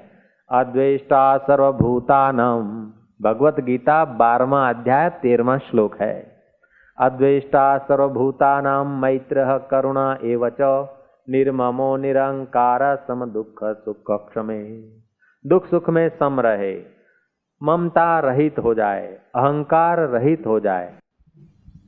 अद्वेष्टा 0.52 1.38
सर्वभूतानम 1.38 2.92
भगवत 3.22 3.60
गीता 3.60 4.06
बारवा 4.06 4.70
अध्याय 4.70 5.10
तेरवा 5.10 5.58
श्लोक 5.58 6.02
है। 6.02 6.32
अद्वेष्टा 6.98 7.78
सर्वभूतानाम 7.78 9.02
मैत्र 9.02 9.68
करुणा 9.72 10.18
एवच, 10.24 10.90
निर्ममो 11.30 11.98
निरंकार 11.98 12.96
सम 12.96 13.26
दुख 13.26 13.64
सुख 13.64 14.12
क्षमे। 14.12 14.64
दुख 15.50 15.68
सुख 15.68 15.90
में 15.90 16.10
सम 16.10 16.40
रहे, 16.40 16.84
ममता 17.64 18.20
रहित 18.20 18.60
हो 18.60 18.74
जाए, 18.74 19.08
अहंकार 19.36 20.00
रहित 20.00 20.44
हो 20.48 20.60
जाए। 20.60 20.94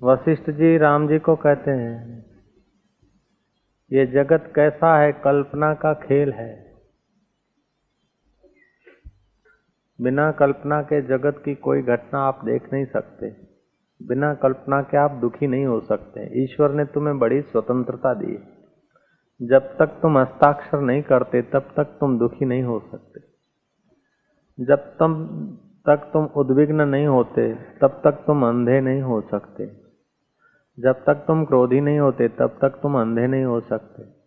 वशिष्ठ 0.03 0.49
जी 0.49 0.77
राम 0.77 1.08
जी 1.08 1.19
को 1.19 1.36
कहते 1.36 1.71
हैं 1.71 2.35
ये 3.91 4.06
जगत 4.06 4.54
कैसा 4.56 5.00
है 5.00 5.12
कल्पना 5.12 5.74
का 5.74 5.93
खेल 5.93 6.32
है। 6.32 6.76
बिना 10.02 10.32
कल्पना 10.32 10.82
के 10.82 11.02
जगत 11.02 11.41
की 11.45 11.56
कोई 11.56 11.82
घटना 11.82 12.19
आप 12.19 12.45
देख 12.45 12.74
नहीं 12.74 12.86
सकते। 12.86 13.36
बिना 14.08 14.34
कल्पना 14.34 14.82
के 14.82 14.98
आप 14.98 15.12
दुखी 15.12 15.48
नहीं 15.48 15.65
हो 15.65 15.82
सकते। 15.82 16.43
ईश्वर 16.43 16.71
ने 16.71 16.86
तुम्हें 16.86 17.19
बड़ी 17.19 17.41
स्वतंत्रता 17.41 18.13
दी। 18.13 18.39
जब 19.41 19.78
तक 19.78 19.86
तुम 19.86 20.17
हस्ताक्षर 20.17 20.80
नहीं 20.80 21.02
करते, 21.02 21.41
तब 21.41 21.74
तक 21.78 21.84
तुम 21.84 22.19
दुखी 22.19 22.45
नहीं 22.45 22.63
हो 22.63 22.80
सकते। 22.80 23.21
जब 24.65 24.76
तम 24.76 25.28
तक 25.86 25.98
तुम 26.13 26.26
उद्विग्न 26.26 26.82
नहीं 26.82 27.08
होते, 27.08 27.54
तब 27.54 28.02
तक 28.04 28.12
तुम 28.12 28.48
अंधे 28.48 28.82
नहीं 28.82 29.02
हो 29.02 29.21
सकते। 29.21 29.85
जब 30.79 31.05
तक 31.05 31.15
तुम 31.15 31.45
क्रोधी 31.45 31.81
नहीं 31.81 31.99
होते, 31.99 32.27
तब 32.27 32.57
तक 32.61 32.69
तुम 32.69 33.01
अंधे 33.01 33.27
नहीं 33.27 33.43
हो 33.43 33.59
सकते। 33.61 34.25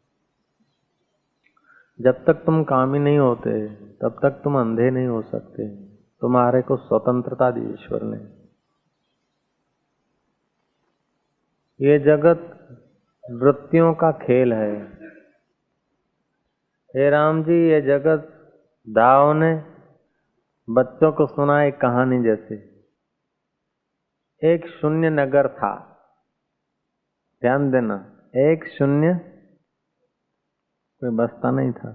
जब 2.02 2.24
तक 2.24 2.34
तुम 2.34 2.64
कामी 2.64 2.98
नहीं 2.98 3.18
होते, 3.18 3.68
तब 3.74 4.18
तक 4.22 4.30
तुम 4.30 4.61
अंधे 4.61 4.90
नहीं 4.90 5.06
हो 5.06 5.22
सकते। 5.22 5.84
तुम्हारे 6.20 6.62
को 6.62 6.76
स्वतंत्रता 6.76 7.50
दी 7.50 7.61
ईश्वर 7.61 8.02
ने। 8.02 8.38
ये 11.80 11.98
जगत 11.98 12.54
वृत्तियों 13.30 13.94
का 13.94 14.12
खेल 14.12 14.52
है। 14.52 14.98
हे 16.96 17.11
राम 17.11 17.44
जी, 17.44 17.70
ये 17.70 17.80
जगत 17.80 18.52
दाव 18.88 19.32
ने 19.32 19.64
बच्चों 20.70 21.12
को 21.12 21.26
सुना 21.26 21.62
एक 21.62 21.80
कहानी 21.80 22.22
जैसे। 22.22 22.84
एक 24.44 24.66
शून्य 24.66 25.11
नगर 25.11 25.48
था। 25.48 25.88
ध्यान 27.42 27.70
देना। 27.70 27.94
एक 28.37 28.64
शून्य 28.68 29.14
कोई 31.01 31.11
बसता 31.11 31.51
नहीं 31.51 31.72
था। 31.72 31.90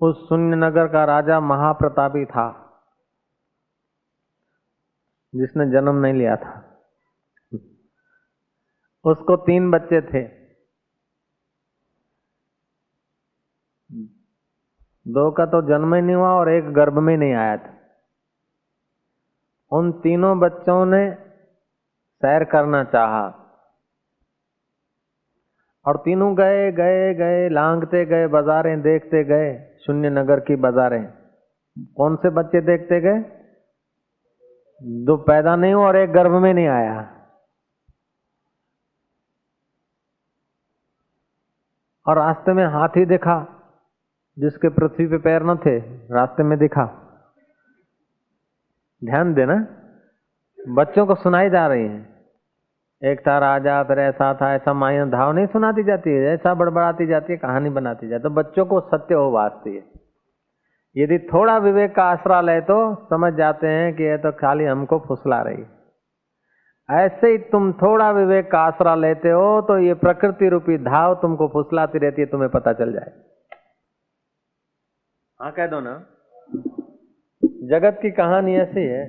उस 0.00 0.28
शून्य 0.28 0.56
नगर 0.56 0.86
का 0.86 1.04
राजा 1.04 1.40
महाप्रतापी 1.40 2.24
था, 2.24 2.46
जिसने 5.34 5.66
जन्म 5.66 5.94
नहीं 5.94 6.14
लिया 6.14 6.36
था। 6.36 6.54
उसको 9.04 9.36
तीन 9.36 9.70
बच्चे 9.70 10.00
थे। 10.00 10.22
दो 15.06 15.30
का 15.30 15.46
तो 15.46 15.62
जन्म 15.62 15.94
ही 15.94 16.02
नहीं 16.02 16.16
हुआ 16.16 16.30
और 16.30 16.50
एक 16.50 16.72
गर्भ 16.72 16.98
में 16.98 17.16
नहीं 17.16 17.34
आया 17.34 17.56
था। 17.56 17.72
उन 19.72 19.92
तीनों 19.92 20.38
बच्चों 20.40 20.86
ने 20.86 21.14
सैर 22.20 22.44
करना 22.44 22.84
चाहा। 22.84 23.40
और 25.86 25.96
तीनों 25.96 26.36
गए 26.36 26.72
गए 26.72 27.14
गए, 27.14 27.48
लांगते 27.48 28.04
गए, 28.04 28.26
बाजारें 28.26 28.82
देखते 28.82 29.24
गए, 29.24 29.78
शून्य 29.86 30.10
नगर 30.10 30.40
की 30.40 30.56
बाजारें। 30.56 31.12
कौन 31.78 32.16
से 32.16 32.30
बच्चे 32.30 32.60
देखते 32.60 33.00
गए? 33.00 33.44
दो 34.82 35.16
पैदा 35.16 35.56
नहीं 35.56 35.74
हुआ 35.74 35.86
और 35.86 35.96
एक 35.96 36.12
गर्भ 36.12 36.32
में 36.32 36.54
नहीं 36.54 36.68
आया। 36.68 37.10
और 42.06 42.16
रास्ते 42.16 42.52
में 42.52 42.66
हाथी 42.66 43.04
देखा, 43.04 43.62
जिसके 44.38 44.68
पृथ्वी 44.68 45.06
पे 45.06 45.18
पैर 45.18 45.42
न 45.42 45.56
थे, 45.56 45.78
रास्ते 46.14 46.42
में 46.42 46.58
दिखा। 46.58 47.00
ध्यान 49.04 49.34
देना, 49.34 49.66
बच्चों 50.68 51.06
को 51.06 51.14
सुनाई 51.14 51.50
जा 51.50 51.66
रही 51.66 51.88
है। 51.88 52.13
एक 53.04 53.20
था 53.20 53.38
राजा 53.38 53.82
फिर 53.82 53.98
ऐसा 53.98 54.32
था 54.34 54.52
ऐसा 54.54 54.72
माया 54.72 55.04
धाव 55.06 55.32
नहीं 55.32 55.46
सुनाती 55.46 55.82
जाती 55.84 56.10
है, 56.10 56.32
ऐसा 56.34 56.54
बड़बड़ाती 56.54 57.06
जाती 57.06 57.32
है, 57.32 57.38
कहानी 57.38 57.70
बनाती 57.70 58.08
जाती 58.08 58.22
है। 58.22 58.22
तो 58.22 58.30
बच्चों 58.30 58.64
को 58.66 58.80
सत्य 58.80 59.14
हो 59.14 59.30
वास्ती 59.30 59.74
है। 59.76 59.82
यदि 60.96 61.18
थोड़ा 61.32 61.56
विवेक 61.58 61.94
का 61.94 62.04
आसरा 62.04 62.40
ले 62.40 62.60
तो 62.60 62.76
समझ 63.10 63.32
जाते 63.34 63.66
हैं 63.66 63.94
कि 63.96 64.02
ये 64.02 64.16
तो 64.18 64.32
खाली 64.32 64.64
हमको 64.64 64.98
फुसला 64.98 65.40
रही 65.42 65.64
ऐसे 66.88 67.30
ही 67.30 67.38
तुम 67.50 67.72
थोड़ा 67.72 68.10
विवेक 68.10 68.50
का 68.50 68.58
आसरा 68.60 68.94
लेते 68.94 69.30
हो 69.30 69.60
तो 69.60 69.78
ये 69.78 69.94
प्रकृति 69.94 70.48
रूपी 70.48 70.76
धाव 70.78 71.14
तुमको 71.14 71.48
फुसलाती 71.48 71.98
रहती 71.98 72.22
है, 72.22 72.26
तुम्हें 72.26 72.50
पता 72.50 72.72
चल 72.72 72.92
जाए। 72.92 73.12
हाँ 75.40 75.52
कह 75.52 75.66
दो 75.66 75.80
ना। 75.80 75.94
जगत 77.70 77.98
की 78.02 78.10
कहानी 78.10 78.56
ऐसी 78.56 78.80
है 78.80 79.04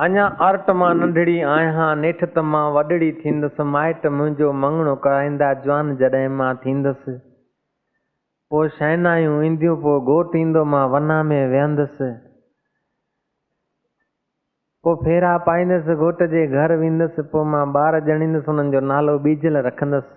अञा 0.00 0.26
अर्ट 0.26 0.70
माँ 0.70 0.94
नंढड़ी 0.94 1.40
आहियाँ, 1.40 1.96
नेठ 1.96 2.24
त 2.24 2.38
माँ 2.38 2.70
वॾड़ी 2.70 3.12
थींदसि, 3.12 3.62
माइट 3.62 4.06
मुंहिंजो 4.06 4.52
मङणो 4.52 4.94
कराईंदा, 4.96 5.54
जवान 5.54 5.96
जॾहिं 5.96 6.28
माँ 6.28 6.54
थींदसि। 6.56 7.12
पोइ 8.50 8.68
शहनायूं 8.68 9.44
ईंदियूं, 9.44 9.76
पोइ 9.76 10.00
घोट 10.00 10.36
ईंदो 10.36 10.64
माँ 10.64 10.88
वना 10.88 11.22
में 11.22 11.48
वेहंदसि। 11.48 12.08
पोइ 14.84 14.96
फेरा 14.96 15.38
पाईंदसि, 15.38 15.94
घोट 15.94 16.22
जे 16.22 16.46
घर 16.46 16.76
वेंदसि, 16.76 17.22
पोइ 17.22 17.44
माँ 17.44 17.66
ॿार 17.66 17.94
ॼणींदुसि 17.94 18.50
हुननि 18.50 18.72
जो 18.72 18.80
नालो 18.80 19.18
बीजल 19.18 19.56
रखंदसि। 19.56 20.14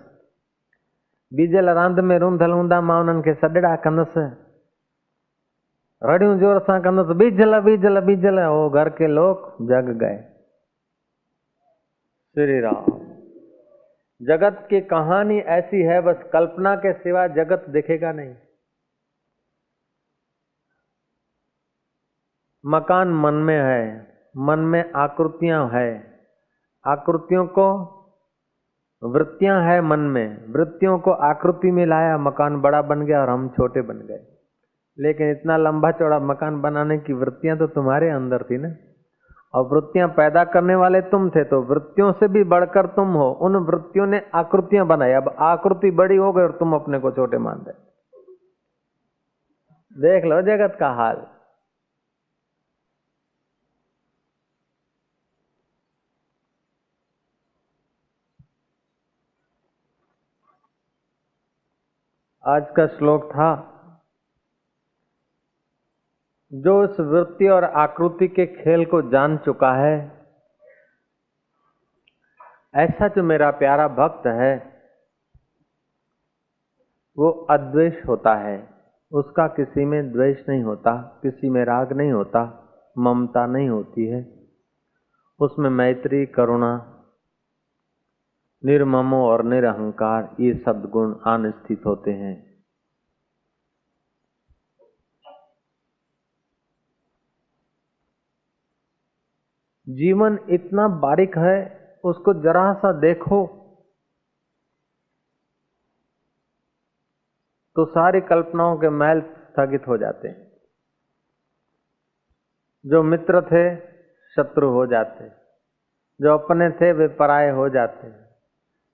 बीजल 1.36 1.68
रांदि 1.68 2.02
में 2.02 2.18
रूंधल 2.18 2.50
हूंदा, 2.50 2.80
माँ 2.80 3.00
उन्हनि 3.00 3.22
खे 3.22 3.34
सॾड़ा 3.34 3.76
कंदसि। 3.76 4.43
रड़ियूं 6.04 6.38
ज़ोर 6.38 6.58
सां 6.58 6.80
कंदुसि, 6.80 7.14
बीजल 7.14 7.58
बीजल 7.60 8.00
बीजल 8.00 8.38
हो 8.38 8.70
घर 8.70 8.88
के 8.88 9.06
लोग 9.06 9.44
जग 9.68 9.86
गए। 10.02 10.16
श्री 12.36 12.60
राम 12.60 12.86
जगत 14.20 14.66
की 14.70 14.80
कहानी 14.80 15.38
ऐसी 15.38 15.80
है, 15.82 16.00
बस 16.00 16.22
कल्पना 16.32 16.74
के 16.76 16.92
सिवा 16.92 17.26
जगत 17.26 17.64
दिखेगा 17.68 18.12
नहीं। 18.12 18.34
मकान 22.64 23.08
मन 23.08 23.34
में 23.34 23.58
है, 23.58 24.06
मन 24.36 24.58
में 24.58 24.92
आकृतियाँ 24.96 25.68
है। 25.68 25.88
आकृतियों 26.84 27.46
को, 27.46 27.66
वृत्तियाँ 29.02 29.60
है 29.62 29.80
मन 29.80 30.00
में, 30.00 30.52
वृत्तियों 30.52 30.98
को 30.98 31.10
आकृति 31.10 31.70
में 31.70 31.84
लाया, 31.86 32.18
मकान 32.18 32.60
बड़ा 32.60 32.82
बन 32.82 33.06
गया 33.06 33.20
और 33.20 33.28
हम 33.28 33.48
छोटे 33.48 33.82
बन 33.82 34.06
गए। 34.06 34.33
लेकिन 34.98 35.30
इतना 35.30 35.56
लंबा 35.56 35.90
चौड़ा 35.92 36.18
मकान 36.22 36.60
बनाने 36.62 36.98
की 36.98 37.12
वृत्तियाँ 37.12 37.56
तो 37.58 37.66
तुम्हारे 37.68 38.10
अंदर 38.10 38.42
थी 38.42 38.58
ना। 38.58 38.74
और 39.54 39.64
वृत्तियाँ 39.68 40.08
पैदा 40.08 40.44
करने 40.44 40.74
वाले 40.74 41.00
तुम 41.10 41.28
थे 41.30 41.42
तो 41.44 41.60
वृत्तियों 41.64 42.12
से 42.12 42.28
भी 42.28 42.42
बढ़कर 42.44 42.86
तुम 42.94 43.12
हो। 43.14 43.30
उन 43.42 43.56
वृत्तियों 43.66 44.06
ने 44.06 44.20
आकृतियाँ 44.34 44.86
बनाई। 44.86 45.12
अब 45.12 45.28
आकृति 45.42 45.90
बड़ी 45.92 46.16
हो 46.16 46.32
गई 46.32 46.42
और 46.42 46.52
तुम 46.52 46.74
अपने 46.74 46.98
को 46.98 47.10
छोटे 47.10 47.38
मान 47.38 47.62
दे 47.64 47.72
देख 49.96 50.24
लो 50.24 50.40
जगत 50.42 50.76
का 50.80 50.88
हाल। 50.92 51.26
आज 62.44 62.66
का 62.76 62.86
श्लोक 62.88 63.30
था 63.32 63.52
जो 66.54 66.84
इस 66.84 67.00
वृत्ति 67.00 67.48
और 67.48 67.64
आकृति 67.64 68.28
के 68.28 68.46
खेल 68.46 68.84
को 68.84 69.02
जान 69.02 69.36
चुका 69.36 69.72
है, 69.72 70.26
ऐसा 72.74 73.08
जो 73.08 73.22
मेरा 73.22 73.50
प्यारा 73.50 73.88
भक्त 73.88 74.26
है, 74.26 74.74
वो 77.18 77.30
अद्वेष 77.30 78.06
होता 78.08 78.34
है। 78.34 78.74
उसका 79.12 79.46
किसी 79.46 79.84
में 79.84 80.12
द्वेष 80.12 80.48
नहीं 80.48 80.62
होता, 80.62 81.20
किसी 81.22 81.48
में 81.48 81.64
राग 81.64 81.92
नहीं 81.92 82.12
होता, 82.12 82.60
ममता 82.98 83.46
नहीं 83.46 83.68
होती 83.68 84.06
है। 84.06 84.48
उसमें 85.40 85.70
मैत्री, 85.70 86.26
करुणा, 86.26 87.04
निर्ममो 88.64 89.28
और 89.28 89.44
निरहंकार, 89.44 90.36
ये 90.40 90.54
सदगुण 90.54 91.16
आन 91.26 91.52
होते 91.86 92.10
हैं। 92.10 92.43
जीवन 99.88 100.38
इतना 100.50 100.88
बारीक 100.88 101.38
है, 101.38 101.84
उसको 102.04 102.34
जरा 102.34 102.74
सा 102.74 102.92
देखो। 102.92 103.60
तो 107.76 107.84
सारी 107.84 108.20
कल्पनाओं 108.20 108.76
के 108.76 108.88
मैल 108.88 109.20
स्थगित 109.20 109.88
हो 109.88 109.96
जाते 109.96 110.28
हैं। 110.28 110.52
जो 112.86 113.02
मित्र 113.02 113.42
थे, 113.42 113.76
शत्रु 114.36 114.68
हो 114.68 114.86
जाते। 114.86 115.28
जो 116.20 116.38
अपने 116.38 116.70
थे, 116.70 116.92
वे 116.92 117.08
पराये 117.08 117.50
हो 117.50 117.68
जाते। 117.68 118.10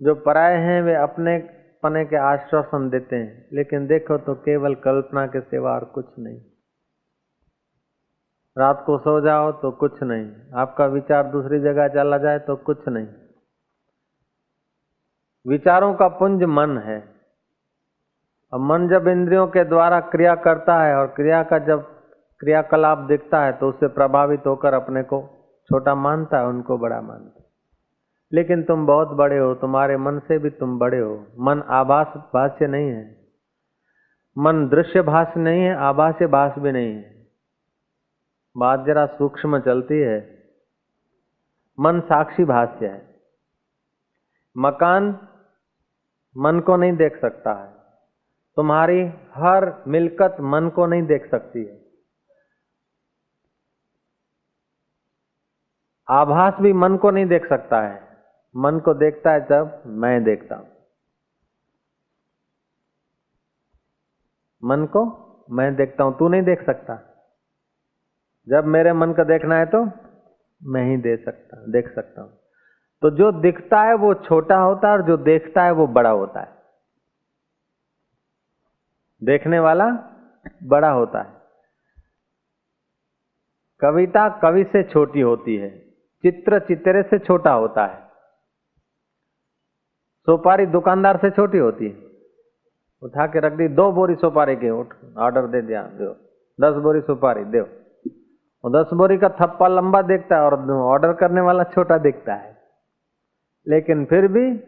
जो 0.02 0.14
पराये 0.14 0.58
हैं, 0.58 0.82
वे 0.82 0.94
अपने 0.94 1.38
पने 1.82 2.04
के 2.04 2.16
आश्वासन 2.16 2.90
देते 2.90 3.16
हैं। 3.16 3.48
लेकिन 3.52 3.86
देखो 3.86 4.18
तो 4.18 4.34
केवल 4.34 4.74
कल्पना 4.74 5.26
के 5.26 5.40
सिवा 5.40 5.72
और 5.72 5.84
कुछ 5.84 6.06
नहीं। 6.18 6.49
रात 8.60 8.82
को 8.86 8.98
सो 8.98 9.20
जाओ 9.20 9.52
तो 9.52 9.70
कुछ 9.70 10.02
नहीं। 10.02 10.30
आपका 10.54 10.86
विचार 10.86 11.24
दूसरी 11.24 11.60
जगह 11.60 11.88
चला 11.88 12.18
जाए 12.18 12.38
तो 12.38 12.56
कुछ 12.56 12.88
नहीं। 12.88 13.06
विचारों 15.46 15.94
का 15.94 16.08
पुंज 16.08 16.42
मन 16.42 16.78
है। 16.78 17.14
और 18.52 18.60
मन 18.60 18.88
जब 18.88 19.08
इंद्रियों 19.08 19.46
के 19.46 19.64
द्वारा 19.64 20.00
क्रिया 20.00 20.34
करता 20.34 20.82
है 20.82 20.96
और 20.96 21.06
क्रिया 21.06 21.42
का 21.42 21.58
जब 21.58 21.82
क्रियाकलाप 22.40 22.98
दिखता 22.98 23.42
है 23.42 23.52
तो 23.52 23.68
उससे 23.68 23.88
प्रभावित 23.88 24.46
होकर 24.46 24.74
अपने 24.74 25.02
को 25.02 25.22
छोटा 25.68 25.94
मानता 25.94 26.38
है, 26.38 26.46
उनको 26.46 26.78
बड़ा 26.78 27.00
मानता 27.00 27.40
है। 27.40 27.46
लेकिन 28.32 28.62
तुम 28.62 28.86
बहुत 28.86 29.08
बड़े 29.08 29.38
हो, 29.38 29.54
तुम्हारे 29.54 29.96
मन 29.96 30.18
से 30.18 30.38
भी 30.38 30.50
तुम 30.50 30.78
बड़े 30.78 30.98
हो। 30.98 31.26
मन 31.38 31.62
आभास 31.62 32.06
भाष्य 32.16 32.66
नहीं 32.66 32.90
है। 32.90 33.16
मन 34.38 34.68
दृश्य 34.68 35.02
भाष्य 35.02 35.40
नहीं 35.40 35.62
है 35.62 35.76
आभास्य 35.76 36.26
भाष 36.26 36.58
भी 36.58 36.72
नहीं 36.72 36.94
है। 36.94 37.19
बात 38.56 38.80
जरा 38.86 39.06
सूक्ष्म 39.06 39.58
चलती 39.58 39.98
है। 39.98 40.44
मन 41.80 42.00
साक्षी 42.00 42.44
भाष्य 42.44 42.86
है। 42.86 43.14
मकान 44.56 45.28
मन 46.36 46.60
को 46.60 46.76
नहीं 46.76 46.92
देख 46.92 47.20
सकता 47.20 47.52
है। 47.52 47.72
तुम्हारी 48.56 49.00
हर 49.34 49.84
मिलकत 49.86 50.36
मन 50.40 50.68
को 50.68 50.86
नहीं 50.86 51.02
देख 51.02 51.30
सकती 51.30 51.64
है। 51.64 51.80
आभास 56.10 56.54
भी 56.60 56.72
मन 56.72 56.96
को 56.96 57.10
नहीं 57.10 57.26
देख 57.26 57.48
सकता 57.48 57.82
है। 57.82 58.18
मन 58.56 58.78
को 58.78 58.94
देखता 58.94 59.32
है 59.32 59.40
जब 59.40 59.82
मैं 59.86 60.24
देखता 60.24 60.56
हूँ। 60.56 60.68
मन 64.64 64.86
को 64.86 65.04
मैं 65.50 65.76
देखता 65.76 66.04
हूँ, 66.04 66.18
तू 66.18 66.28
नहीं 66.28 66.42
देख 66.42 66.66
सकता। 66.66 67.09
जब 68.50 68.64
मेरे 68.66 68.92
मन 68.92 69.12
का 69.12 69.24
देखना 69.24 69.56
है 69.56 69.66
तो 69.66 69.84
मैं 70.62 70.84
ही 70.84 70.96
दे 70.96 71.16
सकता, 71.16 71.64
देख 71.66 71.94
सकता 71.94 72.22
हूँ। 72.22 72.38
तो 73.02 73.10
जो 73.10 73.30
दिखता 73.32 73.80
है 73.80 73.94
वो 73.94 74.12
छोटा 74.14 74.56
होता 74.56 74.88
है 74.88 74.94
और 74.94 75.02
जो 75.02 75.16
देखता 75.16 75.62
है 75.62 75.70
वो 75.70 75.86
बड़ा 75.88 76.10
होता 76.10 76.40
है। 76.40 76.58
देखने 79.22 79.58
वाला 79.58 79.86
बड़ा 80.64 80.90
होता 80.90 81.22
है। 81.22 81.38
कविता 83.80 84.28
कवि 84.42 84.64
से 84.64 84.82
छोटी 84.82 85.20
होती 85.20 85.56
है, 85.56 85.70
चित्र 86.24 86.58
चित्रे 86.58 87.02
से 87.02 87.18
छोटा 87.18 87.52
होता 87.52 87.86
है। 87.86 87.98
सुपारी 90.28 90.66
दुकानदार 90.66 91.16
से 91.16 91.30
छोटी 91.30 91.58
होती 91.58 91.88
है। 91.88 92.08
उठा 93.02 93.26
के 93.26 93.40
रख 93.40 93.52
दी, 93.52 93.68
दो 93.68 93.90
बोरी 93.92 94.14
सुपारी 94.14 94.56
के, 94.56 94.70
उठ 94.70 94.94
ऑर्डर 95.18 95.46
दे 95.46 95.60
दिया, 95.62 95.82
दो। 95.82 96.12
दस 96.58 96.82
बोरी 96.82 97.00
सुपारी, 97.00 97.44
दो। 97.44 97.64
और 98.64 98.70
दस 98.72 98.90
बोरी 98.94 99.18
का 99.18 99.28
थप्पा 99.28 99.68
लंबा 99.68 100.02
देखता 100.02 100.36
है 100.36 100.42
और 100.42 100.70
ऑर्डर 100.70 101.12
करने 101.12 101.40
वाला 101.40 101.62
छोटा 101.62 101.98
दिखता 101.98 102.34
है। 102.34 102.56
लेकिन 103.68 104.04
फिर 104.04 104.28
भी 104.28 104.64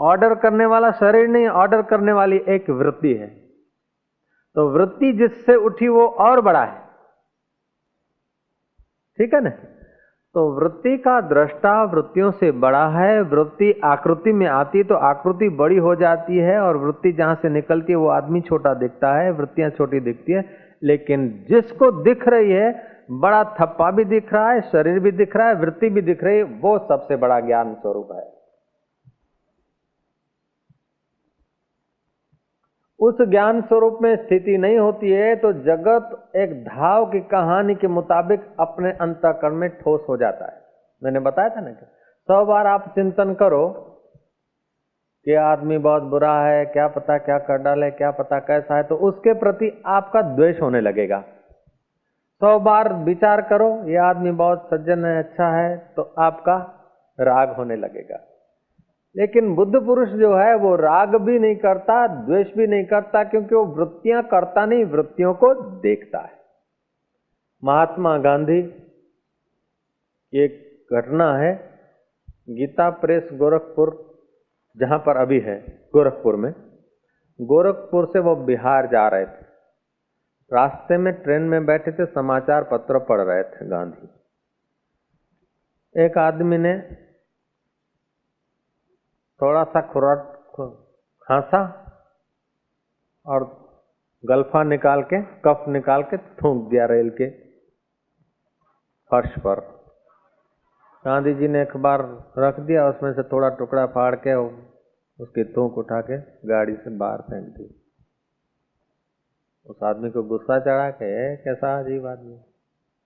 ऑर्डर 0.00 0.34
करने 0.34 0.66
वाला 0.66 0.90
शरीर 0.90 1.28
नहीं, 1.28 1.48
ऑर्डर 1.48 1.82
करने 1.82 2.12
वाली 2.12 2.42
एक 2.48 2.70
वृत्ति 2.70 3.14
है। 3.14 3.26
तो 4.54 4.68
वृत्ति 4.68 5.12
जिससे 5.12 5.54
उठी 5.54 5.88
वो 5.88 6.06
और 6.06 6.40
बड़ा 6.40 6.64
है। 6.64 6.80
ठीक 9.18 9.34
है 9.34 9.40
ना? 9.40 9.50
तो 10.34 10.52
वृत्ति 10.52 10.96
का 10.96 11.20
दृष्टा 11.20 11.84
वृत्तियों 11.84 12.30
से 12.30 12.52
बड़ा 12.52 12.88
है। 12.88 13.20
वृत्ति 13.20 13.80
आकृति 13.84 14.32
में 14.32 14.46
आती 14.46 14.84
तो 14.84 14.94
आकृति 14.94 15.48
बड़ी 15.48 15.76
हो 15.76 15.94
जाती 15.94 16.38
है 16.38 16.60
और 16.60 16.76
वृत्ति 16.76 17.12
जहाँ 17.12 17.34
से 17.34 17.48
निकलती 17.48 17.92
है 17.92 17.96
वो 17.96 18.08
आदमी 18.08 18.40
छोटा 18.40 18.74
दिखता 18.74 19.14
है, 19.14 19.30
वृत्तियाँ 19.30 19.70
छोटी 19.70 20.00
दिखती 20.00 20.32
है। 20.32 20.44
लेकिन 20.82 21.44
जिसको 21.48 21.90
दिख 22.02 22.28
रही 22.28 22.52
है 22.52 22.99
बड़ा 23.10 23.42
थप्पा 23.54 23.90
भी 23.90 24.04
दिख 24.06 24.32
रहा 24.32 24.50
है, 24.50 24.60
शरीर 24.62 24.98
भी 24.98 25.10
दिख 25.12 25.36
रहा 25.36 25.48
है, 25.48 25.54
वृत्ति 25.54 25.88
भी 25.90 26.02
दिख 26.02 26.22
रही 26.24 26.36
है, 26.36 26.42
वो 26.42 26.78
सबसे 26.80 27.16
बड़ा 27.16 27.40
ज्ञान 27.40 27.74
स्वरूप 27.74 28.12
है। 28.12 28.28
उस 33.00 33.20
ज्ञान 33.30 33.60
स्वरूप 33.62 33.98
में 34.02 34.14
स्थिति 34.16 34.56
नहीं 34.58 34.78
होती 34.78 35.10
है 35.10 35.34
तो 35.36 35.52
जगत 35.64 36.36
एक 36.36 36.52
धाव 36.64 37.04
की 37.06 37.20
कहानी 37.28 37.74
के 37.74 37.88
मुताबिक 37.88 38.40
अपने 38.60 38.90
अंतकरण 39.00 39.54
में 39.54 39.68
ठोस 39.70 40.00
हो 40.08 40.16
जाता 40.16 40.46
है। 40.46 40.60
मैंने 41.02 41.20
बताया 41.20 41.48
था 41.48 41.60
ना 41.60 41.70
कि 41.70 41.86
सौ 42.28 42.44
बार 42.44 42.66
आप 42.66 42.88
चिंतन 42.94 43.32
करो 43.34 43.66
कि 45.26 45.34
आदमी 45.34 45.78
बहुत 45.78 46.02
बुरा 46.04 46.34
है, 46.40 46.64
क्या 46.66 46.88
पता 46.88 47.18
क्या 47.18 47.38
कर 47.40 47.62
डाले, 47.62 47.90
क्या 47.90 48.10
पता 48.10 48.38
कैसा 48.40 48.76
है 48.76 48.82
तो 48.82 48.96
उसके 49.08 49.34
प्रति 49.40 49.72
आपका 49.88 50.22
द्वेष 50.36 50.60
होने 50.62 50.80
लगेगा। 50.80 51.22
सौ 52.42 52.58
बार 52.58 52.92
विचार 52.94 53.40
करो, 53.40 53.88
ये 53.88 53.96
आदमी 53.96 54.30
बहुत 54.30 54.68
सज्जन 54.70 55.04
है 55.04 55.18
अच्छा 55.18 55.48
है 55.56 55.76
तो 55.96 56.02
आपका 56.18 56.56
राग 57.18 57.50
होने 57.50 57.76
लगेगा। 57.76 58.20
लेकिन 59.16 59.54
बुद्ध 59.54 59.80
पुरुष 59.86 60.08
जो 60.08 60.34
है, 60.34 60.54
वो 60.54 60.76
राग 60.76 61.16
भी 61.16 61.38
नहीं 61.38 61.56
करता, 61.56 62.06
द्वेष 62.06 62.54
भी 62.56 62.66
नहीं 62.66 62.84
करता, 62.84 63.24
क्योंकि 63.24 63.54
वो 63.54 63.64
वृत्तियाँ 63.64 64.22
करता 64.22 64.66
नहीं, 64.66 64.84
वृत्तियों 64.84 65.34
को 65.34 65.52
देखता 65.54 66.18
है। 66.18 66.38
महात्मा 67.64 68.16
गांधी 68.18 68.58
एक 70.32 70.88
घटना 70.92 71.32
है, 71.36 71.52
गीता 72.50 72.90
प्रेस 72.90 73.28
गोरखपुर, 73.32 73.92
जहाँ 74.76 74.98
पर 74.98 75.16
अभी 75.16 75.40
है, 75.40 75.60
गोरखपुर 75.92 76.36
में। 76.36 76.52
गोरखपुर 77.40 78.06
से 78.06 78.18
वो 78.18 78.36
बिहार 78.36 78.86
जा 78.86 79.08
रहे 79.08 79.26
थे। 79.26 79.49
रास्ते 80.50 80.96
में 80.98 81.12
ट्रेन 81.14 81.42
में 81.42 81.66
बैठे 81.66 81.92
थे, 81.92 82.06
समाचार 82.06 82.64
पत्र 82.64 82.98
पढ़ 82.98 83.20
रहे 83.20 83.42
थे 83.42 83.68
गांधी। 83.68 84.08
एक 85.94 86.18
आदमी 86.18 86.58
ने 86.58 86.72
थोड़ा 89.40 89.64
सा 89.64 89.80
खुराक 89.92 90.36
खांसा 91.22 91.60
और 93.26 93.44
गल्फा 94.24 94.62
निकाल 94.62 95.02
के, 95.02 95.22
कफ 95.22 95.64
निकाल 95.68 96.02
के 96.02 96.18
थूक 96.18 96.68
दिया 96.70 96.86
रेल 96.86 97.10
के 97.10 97.30
फर्श 99.10 99.38
पर। 99.38 99.60
गांधी 101.04 101.34
जी 101.34 101.48
ने 101.48 101.60
अखबार 101.60 102.02
रख 102.38 102.60
दिया, 102.60 102.88
उसमें 102.88 103.12
से 103.12 103.22
थोड़ा 103.22 103.48
टुकड़ा 103.48 103.86
फाड़ 103.86 104.14
के 104.16 104.34
उसकी 104.34 105.44
थूक 105.52 105.78
उठा 105.78 106.00
के 106.00 106.18
गाड़ी 106.48 106.76
से 106.76 106.90
बाहर 106.96 107.20
फेंक 107.20 107.46
दी। 107.48 107.79
उस 109.70 109.82
आदमी 109.82 110.10
को 110.10 110.22
गुस्सा 110.22 110.58
चढ़ा 110.60 110.90
के 110.90 111.36
कैसा 111.36 111.78
अजीब 111.80 112.06
आदमी 112.06 112.38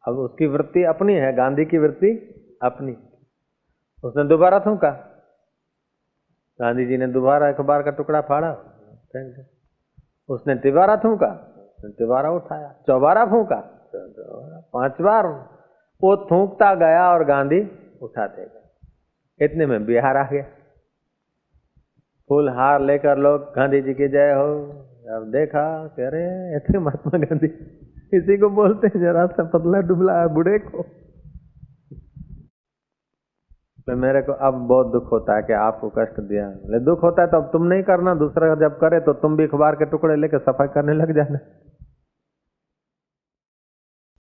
अब 0.09 0.18
उसकी 0.18 0.46
वृत्ति 0.46 0.85
अपनी 0.85 1.14
है, 1.14 1.33
गांधी 1.33 1.64
की 1.64 1.79
वृत्ति 1.79 2.11
अपनी। 2.62 2.96
उसने 4.05 4.24
दोबारा 4.24 4.61
थूका। 4.61 4.90
गांधी 6.61 6.87
जी 6.87 6.96
ने 6.96 7.07
दोबारा 7.07 7.48
अखबार 7.48 7.83
का 7.83 7.90
टुकड़ा 7.90 8.20
फाड़ा 8.20 8.53
उसने 10.29 10.55
तिबारा 10.55 10.96
थूका, 10.96 11.29
उसने 11.79 11.90
तिबारा 11.90 12.31
उठाया, 12.31 12.74
चौबारा 12.87 13.24
फूका 13.27 13.62
पाँच 14.72 15.00
बार 15.00 15.27
वो 16.00 16.16
थूकता 16.31 16.74
गया 16.74 17.11
और 17.11 17.24
गांधी 17.24 17.61
उठाते 18.03 18.42
गए। 18.42 19.44
इतने 19.44 19.66
में 19.66 19.85
बिहार 19.85 20.16
आ 20.16 20.24
गया। 20.31 20.44
फूल 22.29 22.48
हार 22.50 22.81
लेकर 22.81 23.18
लोग, 23.18 23.42
गांधी 23.57 23.81
जी 23.83 23.94
की 23.94 24.09
जय 24.09 24.33
हो। 24.33 24.93
अब 25.04 25.24
देखा, 25.30 25.62
कह 25.88 26.08
रहे 26.08 26.56
ऐसे 26.56 26.78
महात्मा 26.78 27.18
गांधी, 27.18 27.46
इसी 28.12 28.36
को 28.38 28.48
बोलते 28.50 28.86
हैं, 28.86 29.00
जरा 29.00 29.26
सा 29.28 29.44
पतला 29.52 29.80
डुबला 29.88 30.12
है 30.20 30.28
बूढ़े 30.34 30.58
को। 30.60 30.82
तो 33.88 33.96
मेरे 33.96 34.22
को 34.22 34.32
अब 34.42 34.54
बहुत 34.68 34.92
दुख 34.92 35.10
होता 35.12 35.36
है 35.36 35.42
कि 35.42 35.52
आपको 35.54 35.88
कष्ट 35.96 36.20
दिया। 36.22 36.46
दुख 36.84 37.02
होता 37.02 37.22
है 37.22 37.28
तो 37.28 37.36
अब 37.36 37.50
तुम 37.52 37.64
नहीं 37.64 37.82
करना, 37.82 38.14
दूसरा 38.14 38.54
जब 38.56 38.78
करे 38.78 39.00
तो 39.00 39.12
तुम 39.20 39.36
भी 39.36 39.44
अखबार 39.44 39.74
के 39.74 39.84
टुकड़े 39.86 40.16
लेके 40.16 40.38
सफ़ाई 40.40 40.68
करने 40.74 40.94
लग 40.94 41.12
जाना। 41.12 41.38